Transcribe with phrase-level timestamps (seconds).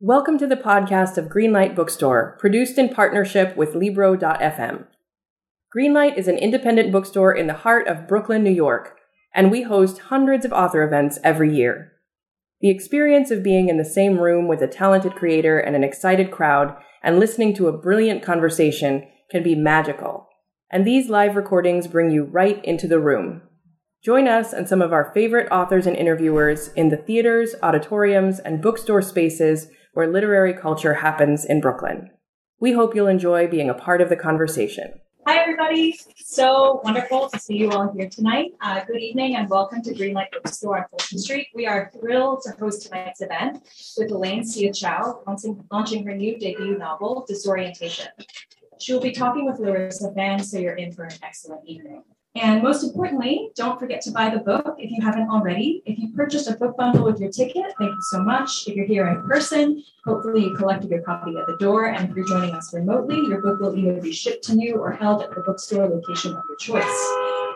[0.00, 4.84] Welcome to the podcast of Greenlight Bookstore, produced in partnership with Libro.fm.
[5.74, 8.98] Greenlight is an independent bookstore in the heart of Brooklyn, New York,
[9.34, 11.92] and we host hundreds of author events every year.
[12.60, 16.30] The experience of being in the same room with a talented creator and an excited
[16.30, 20.28] crowd and listening to a brilliant conversation can be magical.
[20.70, 23.40] And these live recordings bring you right into the room.
[24.04, 28.60] Join us and some of our favorite authors and interviewers in the theaters, auditoriums, and
[28.60, 32.10] bookstore spaces where literary culture happens in Brooklyn.
[32.60, 35.00] We hope you'll enjoy being a part of the conversation.
[35.26, 35.98] Hi, everybody.
[36.18, 38.50] So wonderful to see you all here tonight.
[38.60, 41.46] Uh, good evening and welcome to Greenlight Bookstore on Fulton Street.
[41.54, 46.38] We are thrilled to host tonight's event with Elaine Hsieh Chou launching, launching her new
[46.38, 48.08] debut novel, Disorientation.
[48.78, 52.02] She will be talking with Larissa Pham, so you're in for an excellent evening.
[52.36, 55.82] And most importantly, don't forget to buy the book if you haven't already.
[55.86, 58.68] If you purchased a book bundle with your ticket, thank you so much.
[58.68, 61.86] If you're here in person, hopefully you collected your copy at the door.
[61.86, 64.92] And if you're joining us remotely, your book will either be shipped to you or
[64.92, 67.55] held at the bookstore location of your choice.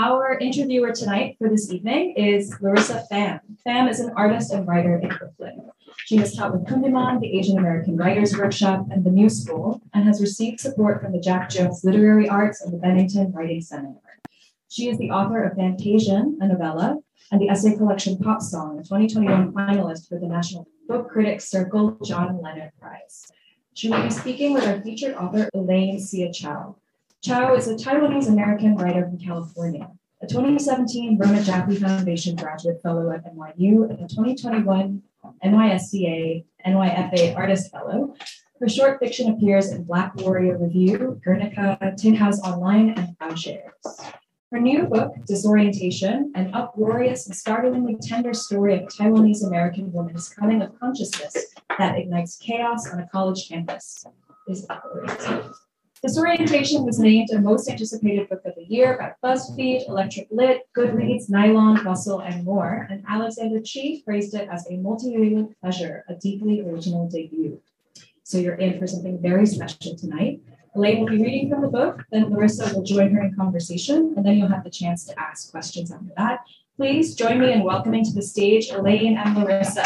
[0.00, 3.40] Our interviewer tonight for this evening is Larissa Pham.
[3.66, 5.72] Pham is an artist and writer in Brooklyn.
[6.04, 10.04] She has taught with Kundiman, the Asian American Writers Workshop, and the New School, and
[10.04, 14.20] has received support from the Jack Jones Literary Arts and the Bennington Writing Seminar.
[14.68, 16.98] She is the author of Fantasian, a novella,
[17.32, 21.98] and the essay collection Pop Song, a 2021 finalist for the National Book Critics Circle
[22.04, 23.26] John Leonard Prize.
[23.74, 26.76] She will be speaking with our featured author, Elaine Hsieh Chou.
[27.20, 29.90] Chou is a Taiwanese American writer from California,
[30.22, 35.02] a 2017 Rona Jaffe Foundation graduate fellow at NYU, and a 2021
[35.44, 38.14] NYSCA, NYFA Artist Fellow.
[38.60, 43.72] Her short fiction appears in Black Warrior Review, Guernica, Tin House Online, and Plowshares.
[44.52, 50.62] Her new book, Disorientation, an uproarious and startlingly tender story of Taiwanese American woman's coming
[50.62, 54.04] of consciousness that ignites chaos on a college campus,
[54.46, 55.67] is uproarious.
[56.00, 61.28] Disorientation was named a most anticipated book of the year by BuzzFeed, Electric Lit, Goodreads,
[61.28, 66.60] Nylon, Bustle, and more, and Alexander Chee praised it as a multi-reading pleasure, a deeply
[66.60, 67.60] original debut.
[68.22, 70.40] So you're in for something very special tonight.
[70.76, 74.24] Elaine will be reading from the book, then Larissa will join her in conversation, and
[74.24, 76.44] then you'll have the chance to ask questions after that.
[76.76, 79.82] Please join me in welcoming to the stage Elaine and Larissa.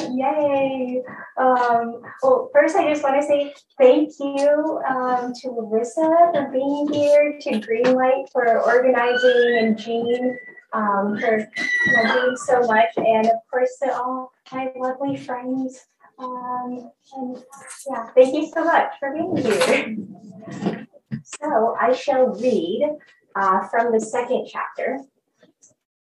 [0.00, 1.02] Yay!
[1.36, 6.92] Um, well, first, I just want to say thank you um, to Larissa for being
[6.92, 10.38] here, to Greenlight for organizing, and Jean
[10.72, 15.86] um, for you know, so much, and of course to all my lovely friends.
[16.18, 17.42] Um, and
[17.88, 20.86] yeah, thank you so much for being here.
[21.22, 22.98] So I shall read
[23.34, 25.00] uh, from the second chapter.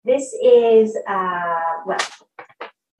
[0.04, 1.98] This is, uh, well,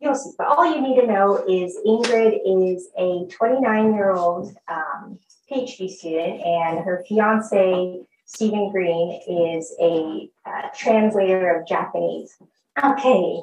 [0.00, 0.32] you'll see.
[0.36, 5.18] But all you need to know is Ingrid is a 29 year old um,
[5.50, 12.36] PhD student, and her fiance, Stephen Green, is a uh, translator of Japanese.
[12.82, 13.42] Okay.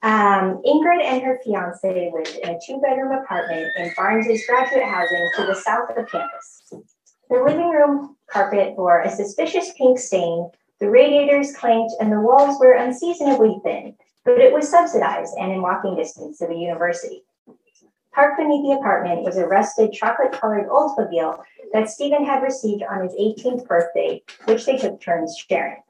[0.00, 5.30] Um, Ingrid and her fiance lived in a two bedroom apartment in Barnes's graduate housing
[5.36, 6.62] to the south of campus.
[7.30, 12.60] The living room carpet bore a suspicious pink stain, the radiators clanked, and the walls
[12.60, 13.96] were unseasonably thin
[14.28, 17.22] but it was subsidized and in walking distance to the university.
[18.12, 21.40] Parked beneath the apartment was a rusted chocolate colored Oldsmobile
[21.72, 25.80] that Stephen had received on his 18th birthday, which they took turns sharing.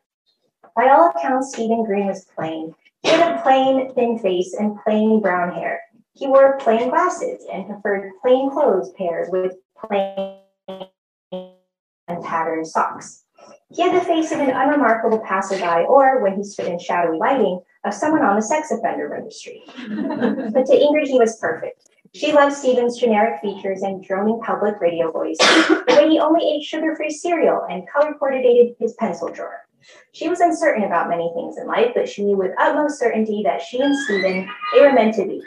[0.77, 2.77] By all accounts, Stephen Green was plain.
[3.03, 5.81] He had a plain, thin face and plain brown hair.
[6.13, 10.39] He wore plain glasses and preferred plain clothes paired with plain
[12.07, 13.25] and patterned socks.
[13.71, 17.61] He had the face of an unremarkable passerby, or when he stood in shadowy lighting,
[17.85, 19.63] of someone on the sex offender registry.
[19.77, 21.89] but to Ingrid, he was perfect.
[22.15, 26.65] She loved Stephen's generic features and droning public radio voice, the way he only ate
[26.65, 29.67] sugar free cereal and color coordinated his pencil drawer.
[30.13, 33.61] She was uncertain about many things in life, but she knew with utmost certainty that
[33.61, 35.43] she and Stephen, they were meant to be.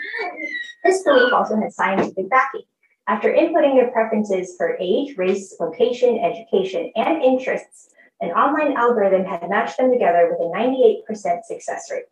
[0.84, 2.62] This belief also had scientific backing.
[3.08, 7.90] After inputting their preferences for age, race, location, education, and interests,
[8.22, 12.06] an online algorithm had matched them together with a 98% success rate.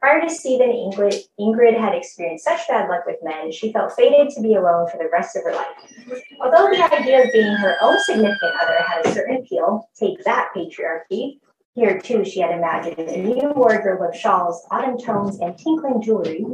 [0.00, 4.30] Prior to Stephen, Ingrid, Ingrid had experienced such bad luck with men, she felt fated
[4.30, 6.22] to be alone for the rest of her life.
[6.40, 10.50] Although the idea of being her own significant other had a certain appeal, take that
[10.54, 11.40] patriarchy,
[11.78, 16.44] here too she had imagined a new wardrobe of shawls, autumn tones, and tinkling jewelry.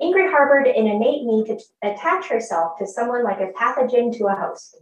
[0.00, 4.34] Ingrid harbored an innate need to attach herself to someone like a pathogen to a
[4.34, 4.76] host.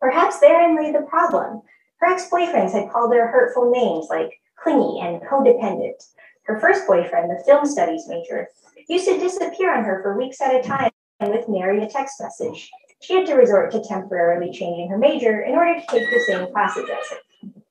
[0.00, 1.62] Perhaps therein lay the problem.
[2.00, 6.02] Her ex boyfriends had called her hurtful names like clingy and codependent.
[6.44, 8.48] Her first boyfriend, the film studies major,
[8.88, 12.20] used to disappear on her for weeks at a time and with nary a text
[12.20, 12.70] message.
[13.02, 16.50] She had to resort to temporarily changing her major in order to take the same
[16.52, 17.62] classes as him.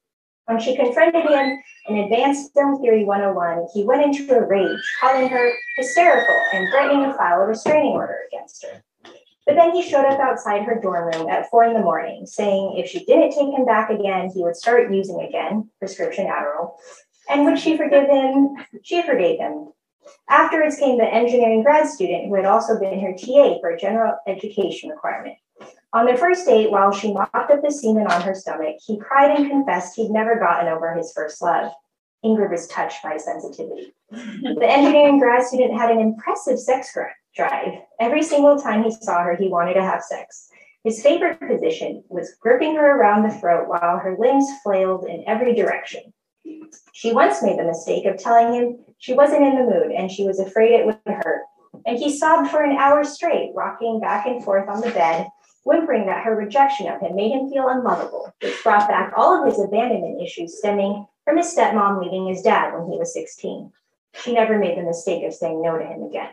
[0.46, 5.30] When she confronted him in Advanced Film Theory 101, he went into a rage, calling
[5.30, 8.84] her hysterical and threatening to file a restraining order against her.
[9.46, 12.78] But then he showed up outside her dorm room at four in the morning, saying
[12.78, 16.74] if she didn't take him back again, he would start using again, prescription Adderall.
[17.30, 18.56] And would she forgive him?
[18.84, 19.70] She forgave him.
[20.30, 24.18] Afterwards came the engineering grad student who had also been her TA for a general
[24.28, 25.38] education requirement.
[25.94, 29.32] On their first date, while she mopped up the semen on her stomach, he cried
[29.32, 31.72] and confessed he'd never gotten over his first love.
[32.24, 33.94] Ingrid was touched by sensitivity.
[34.12, 37.12] The engineering grad student had an impressive sex drive.
[38.00, 40.50] Every single time he saw her, he wanted to have sex.
[40.84, 45.54] His favorite position was gripping her around the throat while her limbs flailed in every
[45.54, 46.14] direction.
[46.94, 50.26] She once made the mistake of telling him she wasn't in the mood and she
[50.26, 51.44] was afraid it would hurt.
[51.86, 55.28] And he sobbed for an hour straight, rocking back and forth on the bed,
[55.64, 59.46] whimpering that her rejection of him made him feel unlovable, which brought back all of
[59.46, 63.72] his abandonment issues stemming from his stepmom leaving his dad when he was 16.
[64.24, 66.30] She never made the mistake of saying no to him again.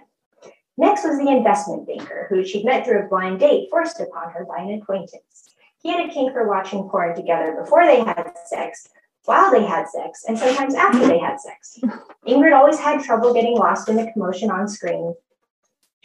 [0.79, 4.45] Next was the investment banker, who she'd met through a blind date forced upon her
[4.45, 5.55] by an acquaintance.
[5.83, 8.89] He had a kink for watching porn together before they had sex,
[9.25, 11.79] while they had sex, and sometimes after they had sex.
[12.27, 15.15] Ingrid always had trouble getting lost in the commotion on screen,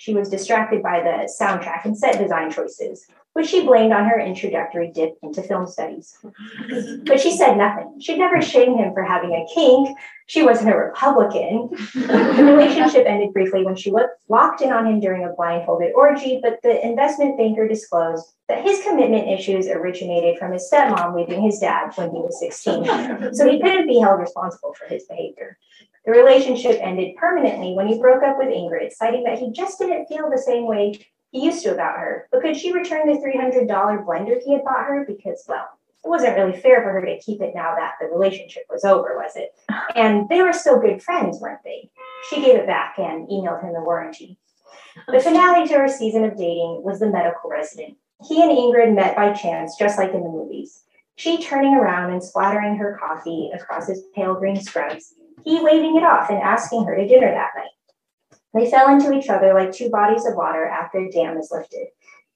[0.02, 4.20] she was distracted by the soundtrack and set design choices, which she blamed on her
[4.20, 6.18] introductory dip into film studies.
[7.06, 8.00] But she said nothing.
[8.02, 9.96] She'd never shamed him for having a kink.
[10.26, 11.70] She wasn't a Republican.
[11.94, 13.94] the relationship ended briefly when she
[14.28, 18.82] locked in on him during a blindfolded orgy, but the investment banker disclosed that his
[18.82, 23.36] commitment issues originated from his stepmom leaving his dad when he was 16.
[23.36, 25.60] So he couldn't be held responsible for his behavior.
[26.06, 30.08] The relationship ended permanently when he broke up with Ingrid, citing that he just didn't
[30.08, 30.94] feel the same way
[31.32, 32.28] he used to about her.
[32.32, 35.06] But could she return the $300 blender he had bought her?
[35.08, 35.70] Because, well,
[36.04, 39.16] it wasn't really fair for her to keep it now that the relationship was over,
[39.16, 39.54] was it?
[39.96, 41.90] And they were still good friends, weren't they?
[42.30, 44.38] She gave it back and emailed him the warranty.
[45.08, 47.98] The finale to her season of dating was the medical resident.
[48.28, 50.84] He and Ingrid met by chance, just like in the movies.
[51.16, 56.04] She turning around and splattering her coffee across his pale green scrubs, he waving it
[56.04, 57.72] off and asking her to dinner that night.
[58.54, 61.88] They fell into each other like two bodies of water after a dam is lifted.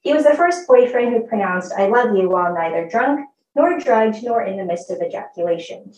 [0.02, 4.24] He was the first boyfriend who pronounced I love you while neither drunk, nor drugged,
[4.24, 5.94] nor in the midst of ejaculation.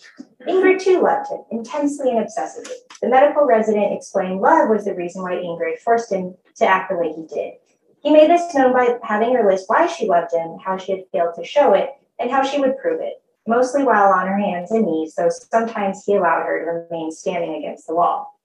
[0.48, 2.78] Ingrid too loved him, intensely and obsessively.
[3.02, 6.98] The medical resident explained love was the reason why Ingrid forced him to act the
[6.98, 7.54] way he did.
[8.02, 11.04] He made this known by having her list why she loved him, how she had
[11.12, 11.90] failed to show it,
[12.20, 16.04] and how she would prove it mostly while on her hands and knees, though sometimes
[16.06, 18.40] he allowed her to remain standing against the wall.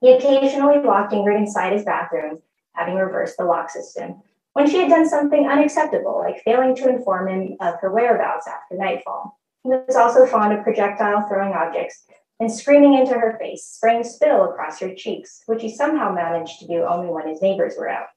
[0.00, 2.42] He occasionally locked Ingrid inside his bathroom,
[2.72, 4.22] having reversed the lock system,
[4.52, 8.76] when she had done something unacceptable, like failing to inform him of her whereabouts after
[8.76, 9.38] nightfall.
[9.62, 12.04] He was also fond of projectile throwing objects
[12.38, 16.66] and screaming into her face, spraying spittle across her cheeks, which he somehow managed to
[16.66, 18.08] do only when his neighbors were out.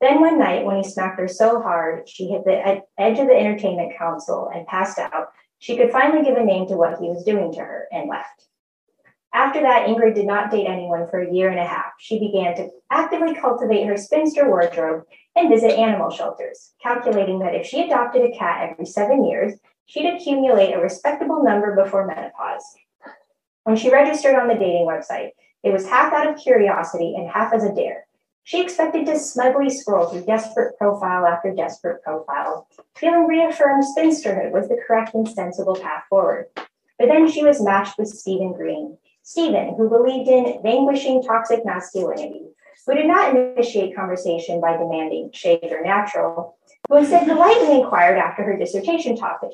[0.00, 3.36] Then one night, when he smacked her so hard she hit the edge of the
[3.36, 5.28] entertainment console and passed out,
[5.60, 8.46] she could finally give a name to what he was doing to her and left.
[9.32, 11.92] After that, Ingrid did not date anyone for a year and a half.
[11.98, 15.04] She began to actively cultivate her spinster wardrobe
[15.36, 19.54] and visit animal shelters, calculating that if she adopted a cat every seven years,
[19.86, 22.64] she'd accumulate a respectable number before menopause.
[23.62, 25.30] When she registered on the dating website,
[25.62, 28.06] it was half out of curiosity and half as a dare.
[28.44, 32.66] She expected to smugly scroll through desperate profile after desperate profile,
[32.96, 36.46] feeling reaffirmed spinsterhood was the correct and sensible path forward.
[36.98, 38.98] But then she was matched with Stephen Green.
[39.22, 42.48] Stephen, who believed in vanquishing toxic masculinity,
[42.86, 46.56] who did not initiate conversation by demanding shaved or natural,
[46.88, 49.52] who instead politely inquired after her dissertation topic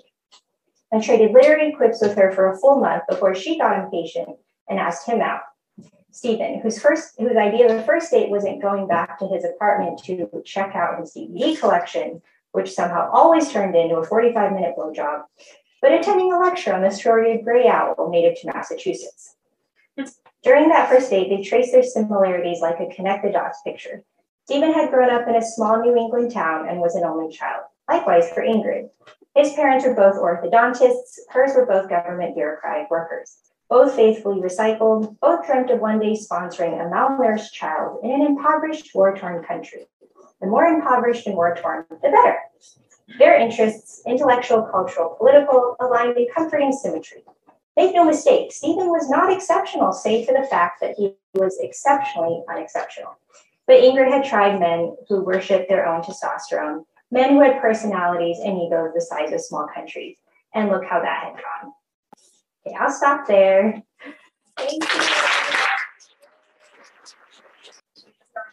[0.92, 4.38] and traded literary quips with her for a full month before she got impatient
[4.68, 5.40] and asked him out.
[6.16, 10.02] Stephen, whose first whose idea of the first date wasn't going back to his apartment
[10.02, 15.24] to check out his DVD collection, which somehow always turned into a 45 minute blowjob,
[15.82, 19.36] but attending a lecture on the story of gray owl native to Massachusetts.
[20.42, 24.02] During that first date, they traced their similarities like a connect the dots picture.
[24.46, 27.64] Stephen had grown up in a small New England town and was an only child.
[27.90, 28.88] Likewise for Ingrid.
[29.34, 33.36] His parents were both orthodontists, hers were both government bureaucratic workers
[33.68, 38.94] both faithfully recycled, both dreamt of one day sponsoring a malnourished child in an impoverished,
[38.94, 39.86] war torn country.
[40.40, 42.38] The more impoverished and war torn, the better.
[43.18, 47.22] Their interests, intellectual, cultural, political, aligned in comforting symmetry.
[47.76, 52.42] make no mistake, Stephen was not exceptional, save for the fact that he was exceptionally
[52.48, 53.16] unexceptional.
[53.66, 58.58] But Ingrid had tried men who worshiped their own testosterone, men who had personalities and
[58.58, 60.16] egos the size of small countries.
[60.54, 61.72] And look how that had gone.
[62.66, 63.82] Okay, I'll stop there.
[64.56, 65.00] Thank you.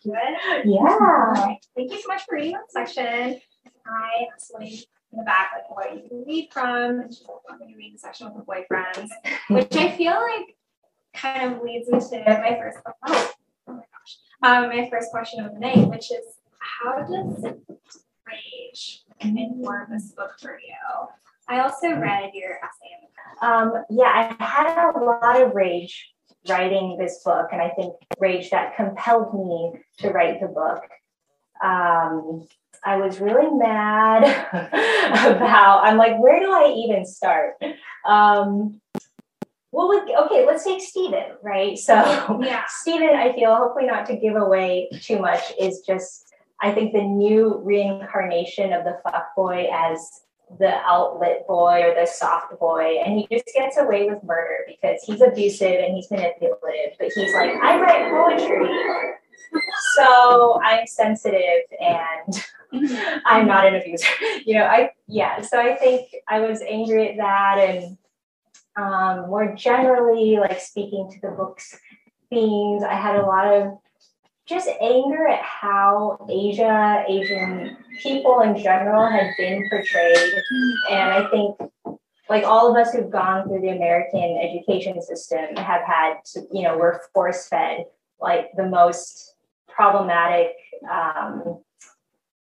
[0.04, 0.16] Good.
[0.66, 1.56] Yeah.
[1.76, 3.40] Thank you so much for reading that section.
[3.88, 7.00] I actually in the back like what you can read from.
[7.00, 9.10] And she want me to read the section with the boyfriends,
[9.50, 10.58] which I feel like
[11.14, 13.32] kind of leads into my first oh,
[13.68, 14.18] oh my gosh.
[14.42, 16.26] Um, my first question of the night, which is
[16.60, 17.46] how does
[18.28, 21.08] rage inform this book for you?
[21.48, 22.94] I also read your essay.
[23.42, 26.14] Um, yeah, I had a lot of rage
[26.48, 30.84] writing this book, and I think rage that compelled me to write the book.
[31.64, 32.48] Um,
[32.86, 34.24] I was really mad
[34.54, 37.56] about, I'm like, where do I even start?
[38.06, 38.82] Um,
[39.72, 41.78] well, we, okay, let's take Stephen, right?
[41.78, 41.94] So,
[42.42, 42.64] Yeah.
[42.68, 47.02] Stephen, I feel, hopefully not to give away too much, is just, I think, the
[47.02, 50.10] new reincarnation of the fuck boy as
[50.60, 53.00] the outlet boy or the soft boy.
[53.06, 56.98] And he just gets away with murder because he's abusive and he's manipulative.
[57.00, 58.70] But he's like, I write poetry.
[59.96, 62.44] So I'm sensitive and
[63.26, 64.08] I'm not an abuser.
[64.46, 65.42] You know, I yeah.
[65.42, 67.98] So I think I was angry at that, and
[68.76, 71.78] um, more generally, like speaking to the book's
[72.30, 73.78] themes, I had a lot of
[74.46, 80.34] just anger at how Asia, Asian people in general had been portrayed,
[80.90, 81.58] and I think.
[82.30, 86.64] Like all of us who've gone through the American education system have had, to, you
[86.64, 87.84] know, we're force fed
[88.24, 89.36] like the most
[89.68, 90.54] problematic
[90.90, 91.60] um,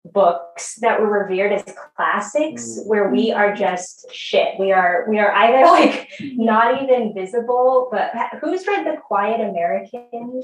[0.04, 1.64] books that were revered as
[1.96, 4.58] classics where we are just shit.
[4.58, 10.42] We are we are either like not even visible but who's read the quiet american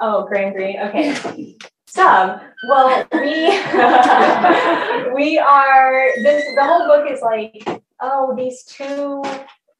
[0.00, 1.56] oh graham greene okay.
[1.86, 2.40] Some.
[2.68, 3.48] Well we
[5.14, 9.22] we are this the whole book is like oh these two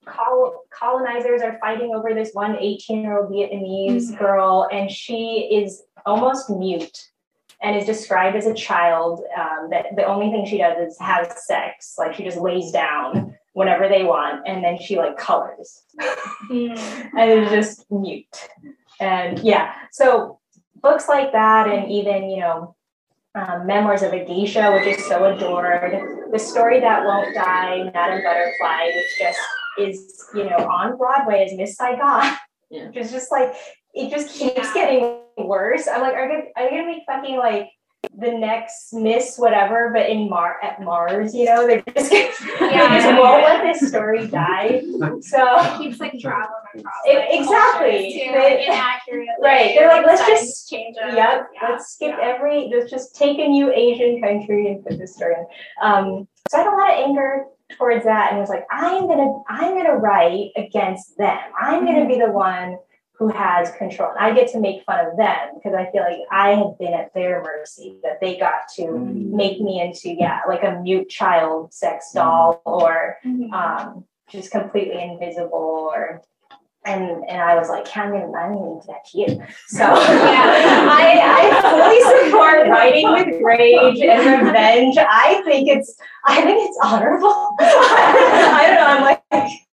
[0.06, 4.18] col- colonizers are fighting over this one 18 year old vietnamese Mhm.
[4.18, 7.08] girl and she is almost mute
[7.60, 11.30] and is described as a child um, that the only thing she does is have
[11.32, 15.82] sex like she just lays down whenever they want and then she like colors.
[16.50, 18.48] And is just mute
[19.00, 20.38] and yeah so
[20.82, 22.74] books like that and even you know
[23.34, 28.22] um, memoirs of a geisha which is so adored the story that won't die madame
[28.22, 29.38] butterfly which just
[29.78, 32.36] is you know on broadway as miss saigon
[32.70, 32.86] Yeah.
[32.88, 33.54] which is just like
[33.94, 34.74] it just keeps Yeah.
[34.74, 37.68] getting worse i'm like are they, are they gonna make fucking like
[38.16, 43.06] the next miss whatever but in mar at mars you know they're just they just
[43.18, 44.80] won't let this story die
[45.20, 46.94] so It keeps like traveling across.
[47.06, 47.90] It- like, exactly.
[47.90, 49.40] cultures, Too, They- like.
[49.40, 49.74] Right.
[49.76, 51.00] They're like, let's just- changes.
[51.02, 51.48] Yep.
[51.54, 51.68] Yeah.
[51.68, 52.34] Let's skip Yeah.
[52.34, 52.70] every.
[52.72, 55.46] Let's just take a new Asian country and put this story in.
[55.82, 57.44] Um, so I had a lot of anger
[57.78, 61.38] towards that, and was like, I'm gonna, I'm gonna write against them.
[61.60, 62.78] I'm gonna be the one
[63.18, 64.10] who has control.
[64.10, 66.94] And I get to make fun of them because I feel like I have been
[66.94, 71.74] at their mercy that they got to make me into yeah, like a mute child
[71.74, 73.52] sex doll or Mhm.
[73.52, 76.22] um, just completely invisible or
[76.84, 79.26] and and I was like, I'm gonna I'm gonna do that to you.
[79.66, 84.96] So I, I fully support writing with rage and revenge.
[84.96, 87.56] I think it's I think it's honorable.
[87.60, 89.68] I don't know, I'm like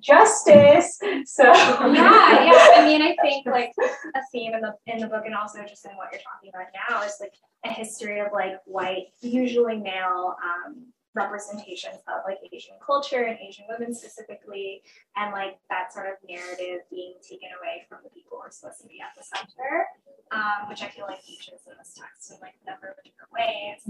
[0.00, 0.98] justice.
[1.26, 2.67] So yeah, yeah.
[2.88, 3.72] I mean, I think like
[4.14, 6.66] a theme in the in the book, and also just in what you're talking about
[6.88, 12.76] now, is like a history of like white, usually male, um, representations of like Asian
[12.84, 14.82] culture and Asian women specifically,
[15.16, 18.80] and like that sort of narrative being taken away from the people who are supposed
[18.80, 19.86] to be at the center,
[20.30, 23.32] um, which I feel like features in this text in like a number of different
[23.32, 23.82] ways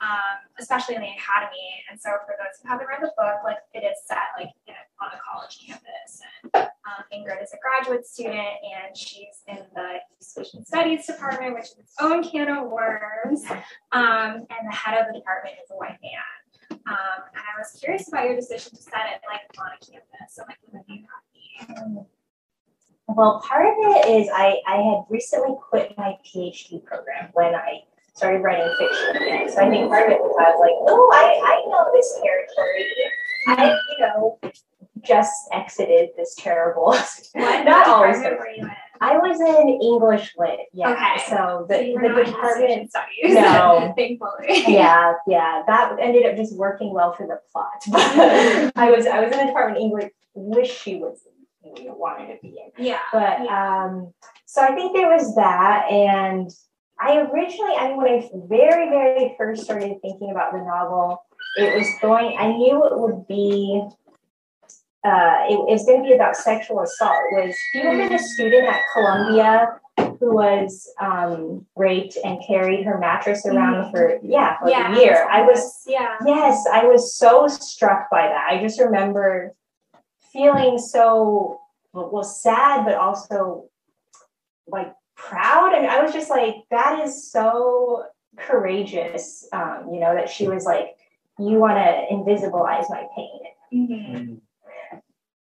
[0.00, 1.84] um, especially in the academy.
[1.90, 4.74] And so, for those who haven't read the book, like it is set like in
[4.74, 6.20] a, on a college campus.
[6.44, 11.54] And um, Ingrid is a graduate student, and she's in the East Asian Studies department,
[11.54, 13.44] which is its own can of worms.
[13.92, 16.45] Um, and the head of the department is a white man.
[16.86, 20.34] Um, and I was curious about your decision to set it like on a campus
[20.34, 22.06] So like with a new copy.
[23.08, 27.82] Well, part of it is I, I had recently quit my PhD program when I
[28.14, 29.50] started writing fiction again.
[29.50, 32.18] So I think part of it was I was like, oh, I, I know this
[32.22, 32.86] territory.
[33.48, 34.38] I, you know,
[35.04, 36.96] just exited this terrible.
[37.32, 38.16] What Not always.
[39.00, 39.38] Department were you in?
[39.40, 40.60] I was in English lit.
[40.72, 40.92] Yeah.
[40.92, 41.22] Okay.
[41.28, 42.90] So the, So the department.
[42.90, 43.34] studies.
[43.34, 43.92] No.
[43.96, 44.64] thankfully.
[44.72, 45.62] yeah, yeah.
[45.66, 47.82] That ended up just working well for the plot.
[47.90, 50.10] But I was I was in the department English.
[50.34, 51.18] Wish she was
[51.62, 52.84] wanted to be in.
[52.84, 53.00] Yeah.
[53.12, 54.12] But um,
[54.46, 56.50] so I think there was that, and
[57.00, 61.22] I originally, I mean, when I very, very first started thinking about the novel,
[61.58, 62.36] it was going.
[62.38, 63.82] I knew it would be.
[65.04, 67.22] Uh, it, it was going to be about sexual assault.
[67.32, 69.80] Was do you remember the student at Columbia
[70.18, 74.94] who was um, raped and carried her mattress around for yeah for yeah.
[74.94, 75.28] a year?
[75.30, 76.16] I was Yeah.
[76.26, 78.48] Yes, I was so struck by that.
[78.50, 79.54] I just remember
[80.32, 81.60] feeling so
[81.92, 83.68] well sad, but also
[84.66, 85.74] like proud.
[85.74, 88.04] And I was just like, that is so
[88.36, 89.48] courageous.
[89.52, 90.96] Um, you know, that she was like,
[91.38, 93.40] you want to invisibilize my pain.
[93.72, 94.40] Mhm.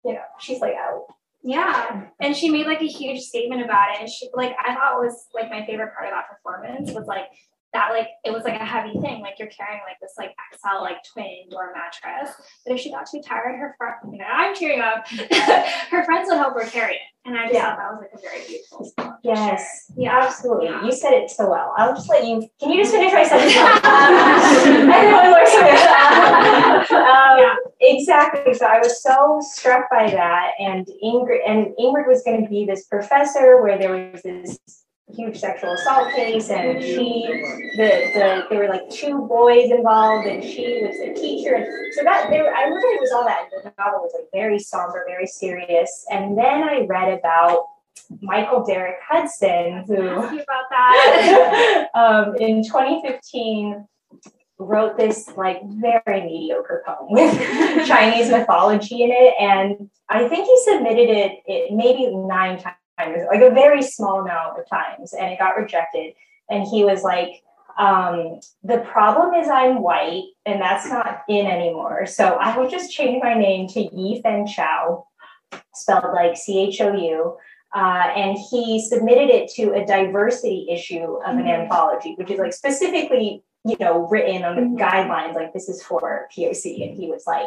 [0.05, 1.07] You know, she's like, oh,
[1.43, 4.01] Yeah, and she made like a huge statement about it.
[4.01, 7.25] And she like I thought was like my favorite part of that performance was like
[7.73, 9.21] that like it was like a heavy thing.
[9.21, 12.35] Like you're carrying like this like XL like twin door mattress.
[12.67, 15.07] But if she got too tired, her friend you know I'm tearing up.
[15.09, 17.77] her friends would help her carry it, and I just Yeah.
[17.77, 18.85] thought that was like a very beautiful.
[18.87, 19.15] gesture.
[19.23, 20.19] yes, Yeah.
[20.19, 20.67] absolutely.
[20.67, 20.83] Yeah.
[20.85, 21.73] You said it so well.
[21.79, 22.45] I'll just let you.
[22.61, 23.55] Can you just finish my sentence?
[23.55, 23.65] Looks
[25.55, 26.97] at me.
[26.97, 27.55] um, Yeah.
[27.81, 28.55] Exactly.
[28.55, 32.67] So I was so struck by that, and Ingrid and Ingrid was going to be
[32.67, 34.59] this professor where there was this
[35.09, 37.27] huge sexual assault case, and she,
[37.77, 42.05] the the there were like two boys involved, and she was a teacher, and so
[42.05, 43.49] that there, I remember it was all that.
[43.51, 47.65] The novel was like very somber, very serious, and then I read about
[48.21, 51.89] Michael Derrick Hudson, who about that.
[51.95, 53.87] um, in 2015
[54.61, 60.59] wrote this like very mediocre poem with Chinese mythology in it, and I think he
[60.65, 65.39] submitted it, it maybe nine times, like a very small amount of times, and it
[65.39, 66.15] got rejected.
[66.51, 67.43] And he was like,
[67.79, 72.07] um, "The problem is I'm white, and that's not in anymore.
[72.07, 75.05] So I will just change my name to Yi Fen Chou,
[75.75, 77.37] spelled like C H O U."
[77.73, 81.61] Uh, and he submitted it to a diversity issue of an Mhm.
[81.61, 84.79] anthology, which is like specifically, you know, written on the Mhm.
[84.79, 86.83] guidelines, like this is for POC.
[86.89, 87.47] And he was like,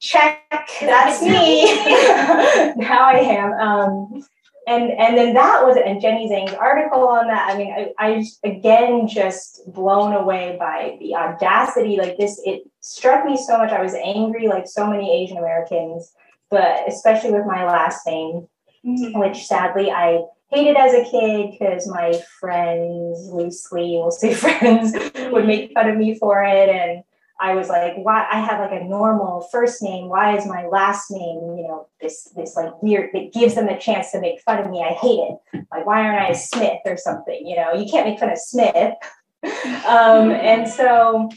[0.00, 0.40] check,
[0.80, 1.64] that's me.
[2.76, 3.52] now I am.
[3.52, 4.26] Um,
[4.66, 5.76] and and then that was.
[5.76, 7.52] And Jenny Zhang's article on that.
[7.54, 11.96] I mean, I, I just, again just blown away by the audacity.
[11.96, 13.70] Like this, it struck me so much.
[13.70, 16.12] I was angry, like so many Asian Americans,
[16.50, 18.48] but especially with my last name
[18.84, 19.18] Mhm.
[19.18, 24.92] which sadly I hated as a kid because my friends, loosely, we'll say friends,
[25.30, 26.68] would make fun of me for it.
[26.68, 27.02] And
[27.40, 30.08] I was like, why I have like a normal first name.
[30.08, 33.78] Why is my last name, you know, this this like weird that gives them a
[33.78, 34.82] chance to make fun of me.
[34.82, 35.66] I hate it.
[35.70, 37.46] Like, why aren't I a Smith or something?
[37.46, 38.94] You know, you can't make fun of Smith.
[39.86, 41.28] um, and so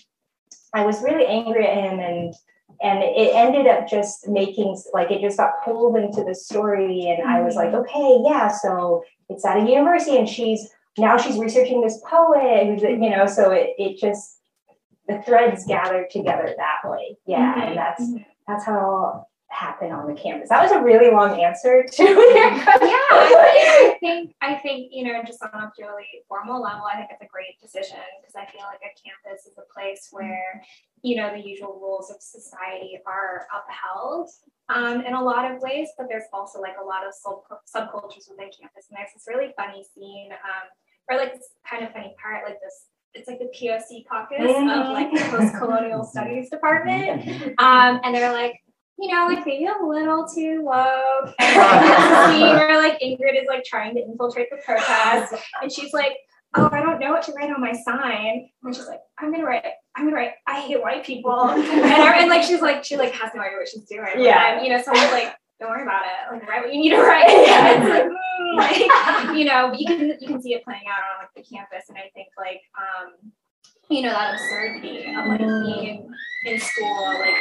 [0.74, 2.34] I was really angry at him and
[2.82, 7.28] and it ended up just making like it just got pulled into the story and
[7.28, 11.82] i was like okay yeah so it's at a university and she's now she's researching
[11.82, 14.39] this poet you know so it, it just
[15.08, 17.68] the threads gathered together that way yeah Mhm.
[17.68, 18.26] and that's Mhm.
[18.48, 22.04] that's how it all happened on the campus that was a really long answer to
[22.04, 22.60] your yeah.
[22.72, 27.22] I think I think you know just on a purely formal level, I think it's
[27.24, 30.62] a great decision because I feel like a campus is a place where
[31.02, 34.30] you know the usual rules of society are upheld
[34.70, 38.30] um, in a lot of ways, but there's also like a lot of sub- subcultures
[38.30, 40.68] within campus, and there's this really funny scene um,
[41.10, 42.86] or like this kind of funny part, like this.
[43.16, 48.62] It's like the POC caucus of like the post-colonial studies department, um, and they're like,
[49.00, 51.34] you know, like maybe a little too woke.
[51.40, 55.34] And like there's a scene where like Ingrid is like trying to infiltrate the protest,
[55.62, 56.18] and she's like,
[56.56, 59.46] "Oh, I don't know what to write on my sign." And she's like, "I'm gonna
[59.46, 59.66] write,
[60.00, 63.32] I'm gonna write, I hate white people." And, and like she's like, she like has
[63.36, 64.08] no idea what she's doing.
[64.18, 64.62] Yeah.
[64.62, 66.34] you know, someone's like, "Don't worry about it.
[66.34, 69.86] Like write what you need to write." And it's like, mm, like you know, you
[69.86, 72.62] can you can see it playing out on like the campus, and I think like
[72.78, 73.32] um,
[73.90, 76.10] you know, that absurdity of like being
[76.46, 77.36] in school, like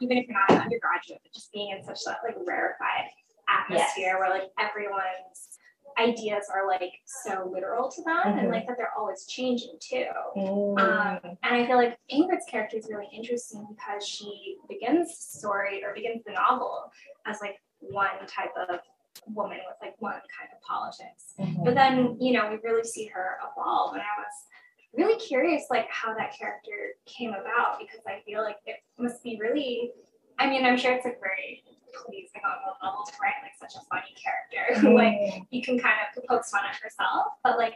[0.00, 3.10] even if you're not an undergraduate, but just being in such that like rarefied
[3.48, 5.53] atmosphere where like everyone's
[5.98, 8.52] ideas are like so literal to them and Mhm.
[8.52, 10.06] like that they're always changing too.
[10.36, 10.78] Mm.
[10.80, 15.84] Um, and I feel like Ingrid's character is really interesting because she begins the story
[15.84, 16.92] or begins the novel
[17.26, 18.80] as like one type of
[19.26, 21.34] woman with like one kind of politics.
[21.38, 21.64] Mhm.
[21.64, 24.46] But then, you know, we really see her evolve, and I was
[24.92, 29.38] really curious, like how that character came about, because I feel like it must be
[29.40, 29.92] really
[30.36, 31.62] I mean, I'm sure it's like very
[31.94, 35.78] pleasing on one level to write like such a funny character who like you can
[35.78, 37.74] kind of poke fun at herself, but like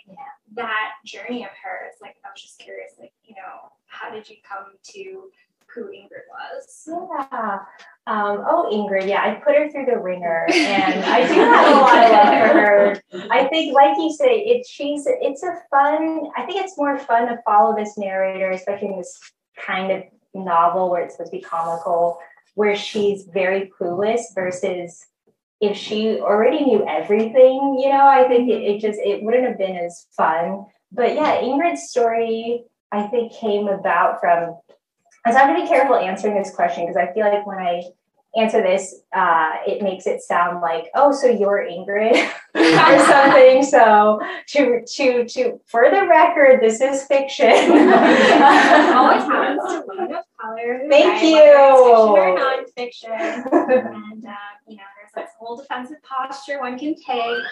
[0.55, 4.37] that journey of hers, like I was just curious, like you know, how did you
[4.47, 5.31] come to
[5.75, 6.89] who Ingrid was?
[6.89, 7.59] Yeah.
[8.07, 11.81] Um, oh, Ingrid, yeah, I put her through the ringer, and I do have a
[11.81, 13.03] lot of love for her.
[13.31, 16.23] I think, like you say, it's she's it's a fun.
[16.37, 19.21] I think it's more fun to follow this narrator, especially in this
[19.57, 20.05] kind of
[20.35, 22.19] novel where it's supposed to be comical
[22.59, 25.07] where she's very clueless versus
[25.61, 29.57] if she already knew everything, you know, I think it, it just it wouldn't have
[29.57, 30.67] been as fun.
[30.91, 34.59] But yeah, Ingrid's story I think came about from
[35.25, 37.85] I have to be careful answering this question because I feel like when I
[38.37, 43.63] answer this, uh, it makes it sound like, oh, so you're Ingrid or something.
[43.63, 47.47] So to to to for the record, this is fiction.
[47.47, 50.23] Always has women
[50.57, 51.37] Thank you.
[51.37, 54.35] Fiction or nonfiction, and uh,
[54.67, 57.05] you know, there's this whole defensive posture one can take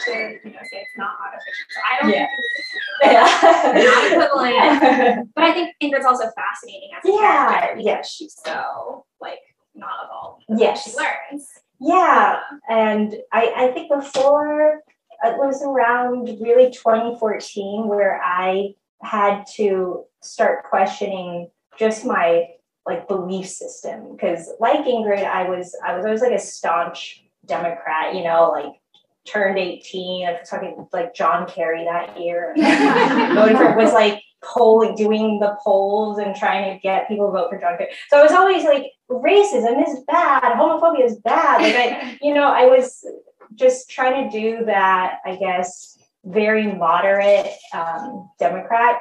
[0.07, 1.67] to you know say it's not autofiction.
[1.71, 2.27] So I don't yeah.
[2.27, 3.35] think
[3.73, 5.31] it's not equivalent.
[5.35, 7.49] but I think Ingrid's also fascinating as a yeah.
[7.49, 9.41] character because she's so like
[9.75, 10.41] not evolve.
[10.49, 10.85] Yes.
[10.85, 11.49] She learns.
[11.81, 12.41] Yeah.
[12.69, 14.81] And I, I think before
[15.23, 22.47] it was around really 2014 where I had to start questioning just my
[22.87, 28.15] like belief system because like Ingrid I was I was always like a staunch Democrat
[28.15, 28.73] you know like
[29.27, 32.55] turned 18 I was talking like John Kerry that year
[33.35, 37.51] voting for was like polling, doing the polls and trying to get people to vote
[37.51, 37.91] for John Kerry.
[38.09, 41.63] So I was always like, racism is bad, homophobia is bad.
[41.63, 43.05] Like I, you know, I was
[43.55, 49.01] just trying to do that, I guess, very moderate um, Democrat.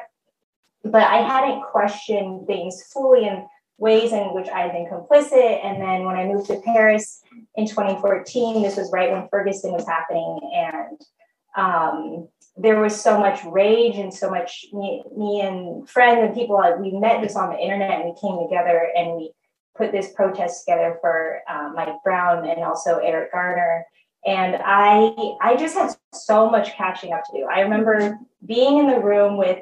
[0.84, 5.64] But I hadn't questioned things fully in ways in which I had been complicit.
[5.64, 7.22] And then when I moved to Paris
[7.56, 10.40] in 2014, this was right when Ferguson was happening.
[10.54, 11.02] And
[11.58, 16.56] um, there was so much rage and so much me, me and friends and people
[16.56, 19.32] like we met just on the internet and we came together and we
[19.76, 23.86] put this protest together for um, Mike Brown and also Eric Garner.
[24.26, 27.46] And I I just had so much catching up to do.
[27.46, 29.60] I remember being in the room with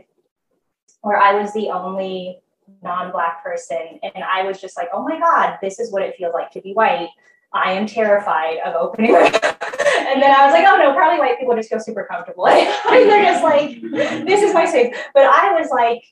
[1.01, 2.42] where I was the only
[2.81, 6.33] non-black person and I was just like, oh my God, this is what it feels
[6.33, 7.09] like to be white.
[7.53, 11.55] I am terrified of opening and then I was like, oh no, probably white people
[11.55, 12.45] just feel super comfortable.
[12.89, 14.95] they're just like, this is my safe.
[15.13, 16.03] But I was like,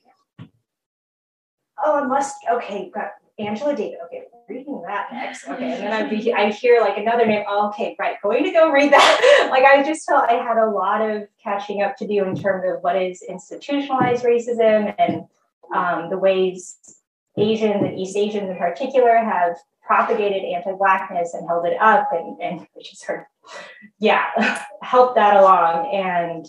[1.84, 3.98] oh, must, okay, got Angela Davis.
[4.06, 5.48] Okay, reading that next.
[5.48, 7.44] Okay, and then I'd be, I hear like another name.
[7.48, 9.48] Oh, okay, right, going to go read that.
[9.50, 12.64] like I just felt I had a lot of catching up to do in terms
[12.66, 15.24] of what is institutionalized racism and
[15.74, 16.78] um, the ways
[17.36, 22.66] Asians and East Asians in particular have propagated anti-blackness and held it up and, and
[22.74, 23.16] which is of,
[23.98, 24.26] yeah
[24.82, 25.92] helped that along.
[25.92, 26.46] And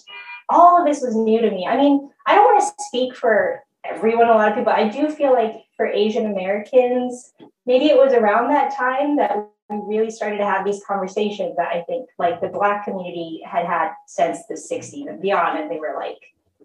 [0.50, 1.66] all of this was new to me.
[1.66, 4.72] I mean i don't want to speak for everyone a lot of people.
[4.72, 7.34] I do feel like for asian americans
[7.66, 11.70] maybe it was around that time that we really started to have these conversations that
[11.70, 15.60] i think like the black community had had since the 60s and beyond.
[15.60, 16.20] And they were like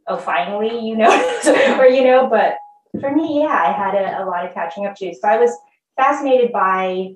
[0.09, 1.11] oh finally you know
[1.79, 2.57] or you know but
[3.01, 5.51] for me yeah i had a, a lot of catching up to so i was
[5.97, 7.11] fascinated by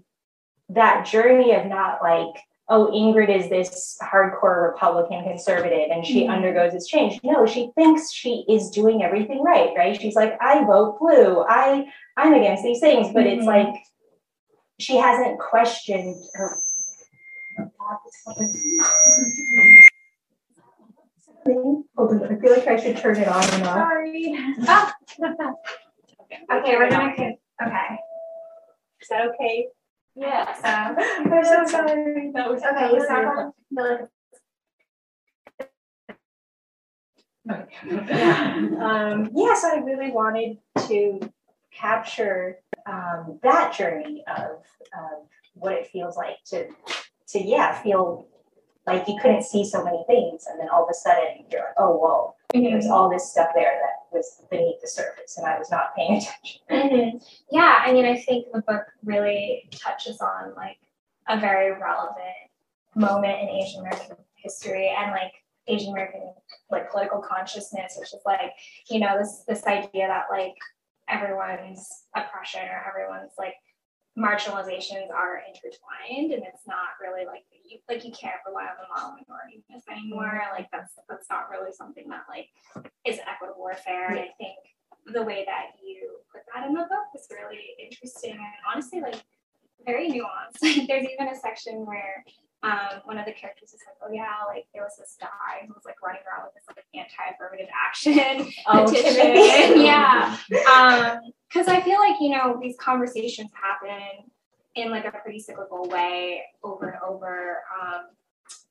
[0.75, 6.33] that journey of not like, oh, Ingrid is this hardcore Republican conservative and she mm-hmm.
[6.33, 7.21] undergoes this change.
[7.23, 9.99] No, she thinks she is doing everything right, right?
[10.01, 11.45] She's like, I vote blue.
[11.49, 13.39] I I'm against these things, but mm-hmm.
[13.39, 13.75] it's like
[14.79, 16.57] she hasn't questioned her.
[21.45, 23.75] Hold on, I feel like I should turn it on and off.
[23.75, 24.39] Sorry.
[24.67, 24.95] Ah.
[26.53, 27.99] okay, we're gonna okay.
[29.01, 29.69] Is that okay?
[30.15, 30.55] Yeah.
[30.65, 32.31] Um, I'm so sorry.
[32.35, 32.75] That was okay.
[32.75, 34.09] That was so
[37.49, 38.69] yeah.
[38.81, 41.21] Um, yes, I really wanted to
[41.73, 44.63] capture um, that journey of,
[44.95, 46.69] of what it feels like to
[47.29, 48.29] to yeah feel
[48.87, 51.75] like you couldn't see so many things and then all of a sudden you're like
[51.79, 52.65] oh whoa mm-hmm.
[52.65, 56.17] there's all this stuff there that was beneath the surface and I was not paying
[56.23, 56.61] attention.
[56.71, 57.19] Mm-hmm.
[57.51, 60.79] Yeah, I mean, I think the book really touches on like
[61.29, 62.51] a very relevant
[62.95, 65.33] moment in Asian American history and like
[65.69, 66.33] Asian American
[66.71, 68.53] like political consciousness, which is like,
[68.91, 70.55] you know, this this idea that like
[71.09, 73.55] everyone's oppression or everyone's like
[74.19, 78.89] marginalizations are intertwined and it's not really like you, like you can't rely on the
[78.93, 80.55] model minoritiness anymore mm-hmm.
[80.55, 82.49] like that's that's not really something that like
[83.07, 84.57] is equitable or fair and i think
[85.07, 89.23] the way that you put that in the book is really interesting and honestly like
[89.85, 90.61] very nuanced.
[90.87, 92.25] there's even a section where
[92.63, 95.75] um, one of the characters is like, oh yeah, like there was this guy who
[95.75, 99.81] was like running around with this like anti-affirmative action oh, petition.
[99.83, 100.37] yeah.
[100.49, 104.31] Because um, I feel like, you know, these conversations happen
[104.77, 107.63] in like a pretty cyclical way over and over.
[107.81, 108.03] Um,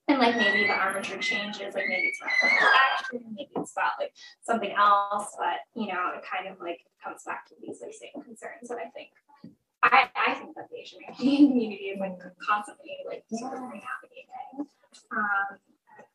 [0.08, 2.62] and like maybe the armature changes, like maybe it's about
[2.98, 7.22] action, maybe it's about like something else, but you know, it kind of like comes
[7.24, 9.10] back to these like same concerns that I think
[9.82, 14.66] I, I think that the Asian American community is like constantly like sort of navigating.
[15.10, 15.58] Um,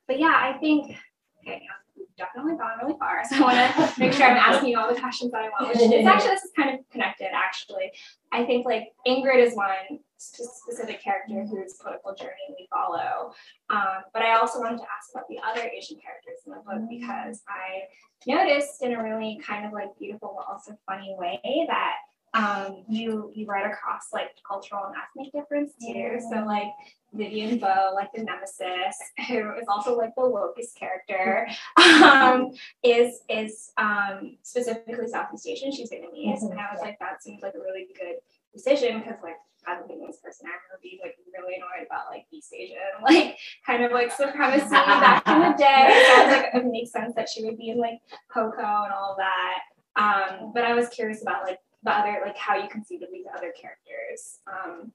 [0.08, 0.96] but yeah, I think
[1.42, 3.22] okay, yeah, we've definitely gone really far.
[3.30, 5.76] So I want to make sure I'm asking you all the questions that I want.
[5.76, 7.28] Which is actually this is kind of connected.
[7.34, 7.92] Actually,
[8.32, 13.34] I think like Ingrid is one specific character whose political journey we follow.
[13.70, 16.90] Um, but I also wanted to ask about the other Asian characters in the book
[16.90, 17.86] because I
[18.26, 21.96] noticed in a really kind of like beautiful but also funny way that
[22.38, 25.94] um, you you write across like cultural and ethnic difference too.
[25.94, 26.20] Yeah.
[26.20, 26.68] So like
[27.14, 28.98] Vivian Vo, like the nemesis,
[29.28, 31.48] who is also like the locust character,
[32.04, 32.52] um,
[32.84, 35.72] is is um, specifically Southeast Asian.
[35.72, 36.52] She's Vietnamese, mm-hmm.
[36.52, 38.18] and I was like, that seems like a really good
[38.54, 42.26] decision because like as a Vietnamese person, I remember being like really annoyed about like
[42.32, 46.04] East Asian, like kind of like supremacy back in the day.
[46.06, 48.00] So I was like, it makes sense that she would be in like
[48.32, 49.60] Coco and all that.
[49.96, 53.26] Um, but I was curious about like the other like how you conceived of these
[53.36, 54.40] other characters.
[54.48, 54.92] Um,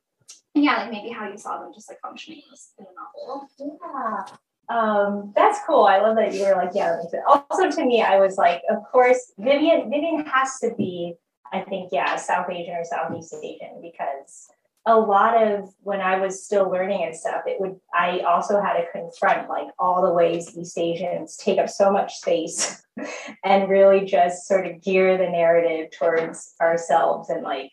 [0.54, 2.42] yeah, like maybe how you saw them just like functioning
[2.78, 3.48] in the novel.
[3.58, 4.36] Yeah.
[4.68, 5.84] Um, that's cool.
[5.84, 9.32] I love that you were like, yeah, Also, to me, I was like, of course,
[9.38, 9.90] Vivian.
[9.90, 11.14] Vivian has to be,
[11.52, 14.48] I think, yeah, South Asian or Southeast Asian because
[14.84, 18.74] a lot of when I was still learning and stuff, it would I also had
[18.74, 22.82] to confront like all the ways East Asians take up so much space
[23.44, 27.70] and really just sort of gear the narrative towards ourselves and like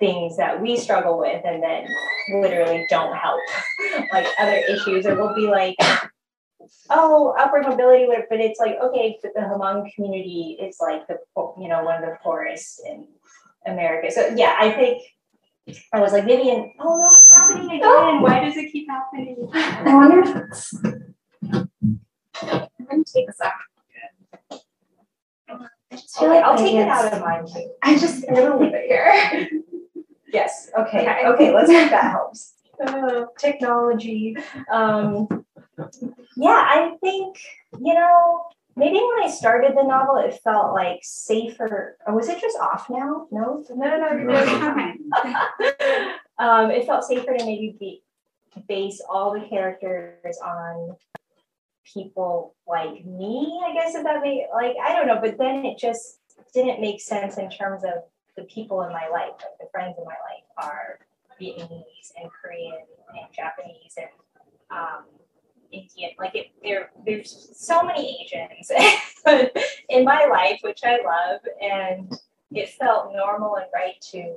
[0.00, 1.86] things that we struggle with and then
[2.40, 3.40] literally don't help.
[4.12, 5.76] Like other issues or we'll be like
[6.90, 11.16] oh upward mobility but it's like okay the Hmong community is like the
[11.58, 13.06] you know one of the poorest in
[13.66, 14.10] America.
[14.10, 15.02] So yeah I think
[15.92, 17.80] I was like, Vivian, oh no, it's happening again.
[17.84, 18.20] Oh.
[18.20, 19.48] Why does it keep happening?
[19.52, 20.74] I wonder if it's.
[21.52, 21.68] I'm
[22.88, 23.52] gonna take this out.
[25.92, 27.70] Okay, like I'll take it out of mine too.
[27.82, 29.48] I just I'm gonna leave it here.
[30.32, 30.70] yes.
[30.78, 31.02] Okay.
[31.02, 31.26] Okay.
[31.26, 32.54] okay let's hope that helps.
[32.84, 34.36] Uh, technology.
[34.70, 35.28] Um,
[36.36, 37.38] yeah, I think
[37.80, 38.44] you know
[38.76, 41.96] maybe when I started the novel, it felt like safer.
[42.06, 43.26] Or was it just off now?
[43.30, 44.34] No, no, no, no.
[44.36, 44.94] Okay.
[46.38, 48.02] um, it felt safer to maybe be,
[48.68, 50.96] base all the characters on
[51.84, 53.60] people like me.
[53.66, 56.18] I guess if that made like I don't know, but then it just
[56.52, 58.04] didn't make sense in terms of
[58.36, 59.32] the people in my life.
[59.40, 60.98] Like the friends in my life are
[61.40, 62.78] Vietnamese and Korean
[63.08, 64.08] and Japanese and
[64.70, 65.04] um,
[65.72, 66.10] Indian.
[66.18, 68.70] Like it, there, there's so many Asians
[69.88, 72.12] in my life, which I love, and
[72.52, 74.34] it felt normal and right to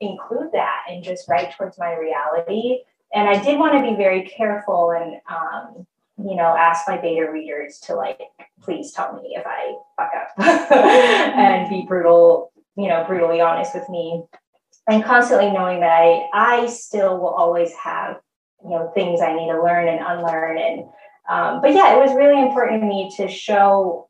[0.00, 2.80] include that and just write towards my reality.
[3.14, 5.86] And I did want to be very careful and, um,
[6.18, 8.20] you know, ask my beta readers to like,
[8.62, 10.72] please tell me if I fuck up
[11.36, 14.24] and be brutal, you know, brutally honest with me.
[14.88, 18.20] And constantly knowing that I, I still will always have
[18.62, 20.58] you know things I need to learn and unlearn.
[20.58, 20.80] And
[21.28, 24.08] um, but yeah, it was really important to me to show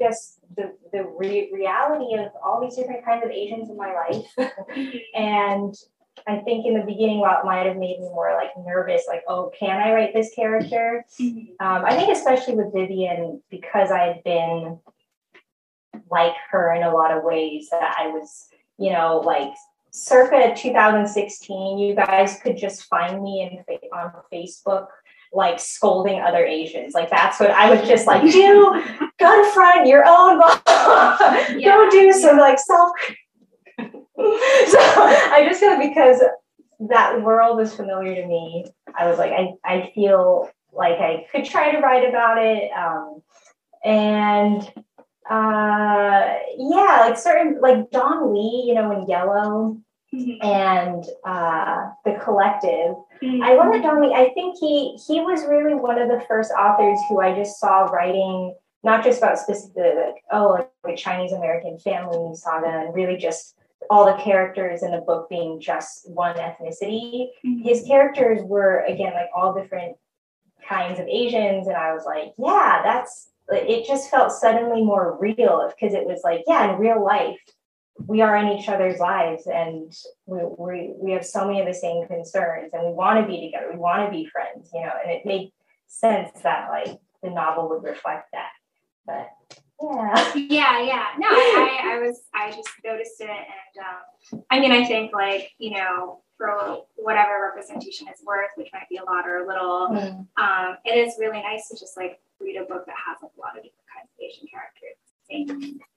[0.00, 4.50] just the the re- reality of all these different kinds of Asians in my life.
[5.14, 5.74] and
[6.26, 9.22] I think in the beginning, while it might have made me more like nervous, like,
[9.28, 11.04] oh, can I write this character?
[11.20, 11.64] Mm-hmm.
[11.64, 14.78] Um, I think especially with Vivian, because I had been
[16.10, 18.48] like her in a lot of ways that I was,
[18.78, 19.52] you know, like
[19.96, 24.88] circa 2016, you guys could just find me in on Facebook
[25.32, 26.94] like scolding other Asians.
[26.94, 28.82] Like that's what I was just like, do
[29.18, 30.38] go to your own
[31.58, 31.74] yeah.
[31.74, 32.90] go do some like self.
[33.78, 36.20] so I just feel because
[36.88, 38.66] that world is familiar to me.
[38.94, 42.70] I was like, I, I feel like I could try to write about it.
[42.72, 43.22] Um,
[43.84, 44.62] and
[45.28, 49.78] uh, yeah, like certain like Don Lee, you know, in Yellow,
[50.14, 50.46] Mm-hmm.
[50.46, 52.94] and uh, the collective.
[53.20, 53.42] Mm-hmm.
[53.42, 54.14] I love Don Lee.
[54.14, 57.86] I think he he was really one of the first authors who I just saw
[57.86, 63.16] writing not just about specific like oh like a Chinese American family saga and really
[63.16, 63.56] just
[63.90, 67.28] all the characters in the book being just one ethnicity.
[67.44, 67.62] Mm-hmm.
[67.62, 69.96] His characters were again like all different
[70.68, 73.86] kinds of Asians, and I was like, yeah, that's it.
[73.86, 77.38] Just felt suddenly more real because it was like, yeah, in real life,
[77.98, 79.92] we are in each other's lives and
[80.26, 83.46] we, we, we have so many of the same concerns and we want to be
[83.46, 85.50] together we want to be friends you know and it made
[85.86, 88.50] sense that like the novel would reflect that
[89.06, 89.30] but
[89.80, 90.32] yeah.
[90.34, 91.06] Yeah yeah.
[91.18, 95.50] No I, I, was i just noticed it and um, i mean i think like
[95.58, 99.88] you know for whatever representation is worth which might be a lot or a little
[99.90, 100.26] mm.
[100.36, 103.40] um, it is really nice to just like read a book that has like a
[103.40, 104.96] lot of different kinds of asian characters.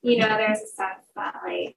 [0.02, 1.76] You know there's a sense that like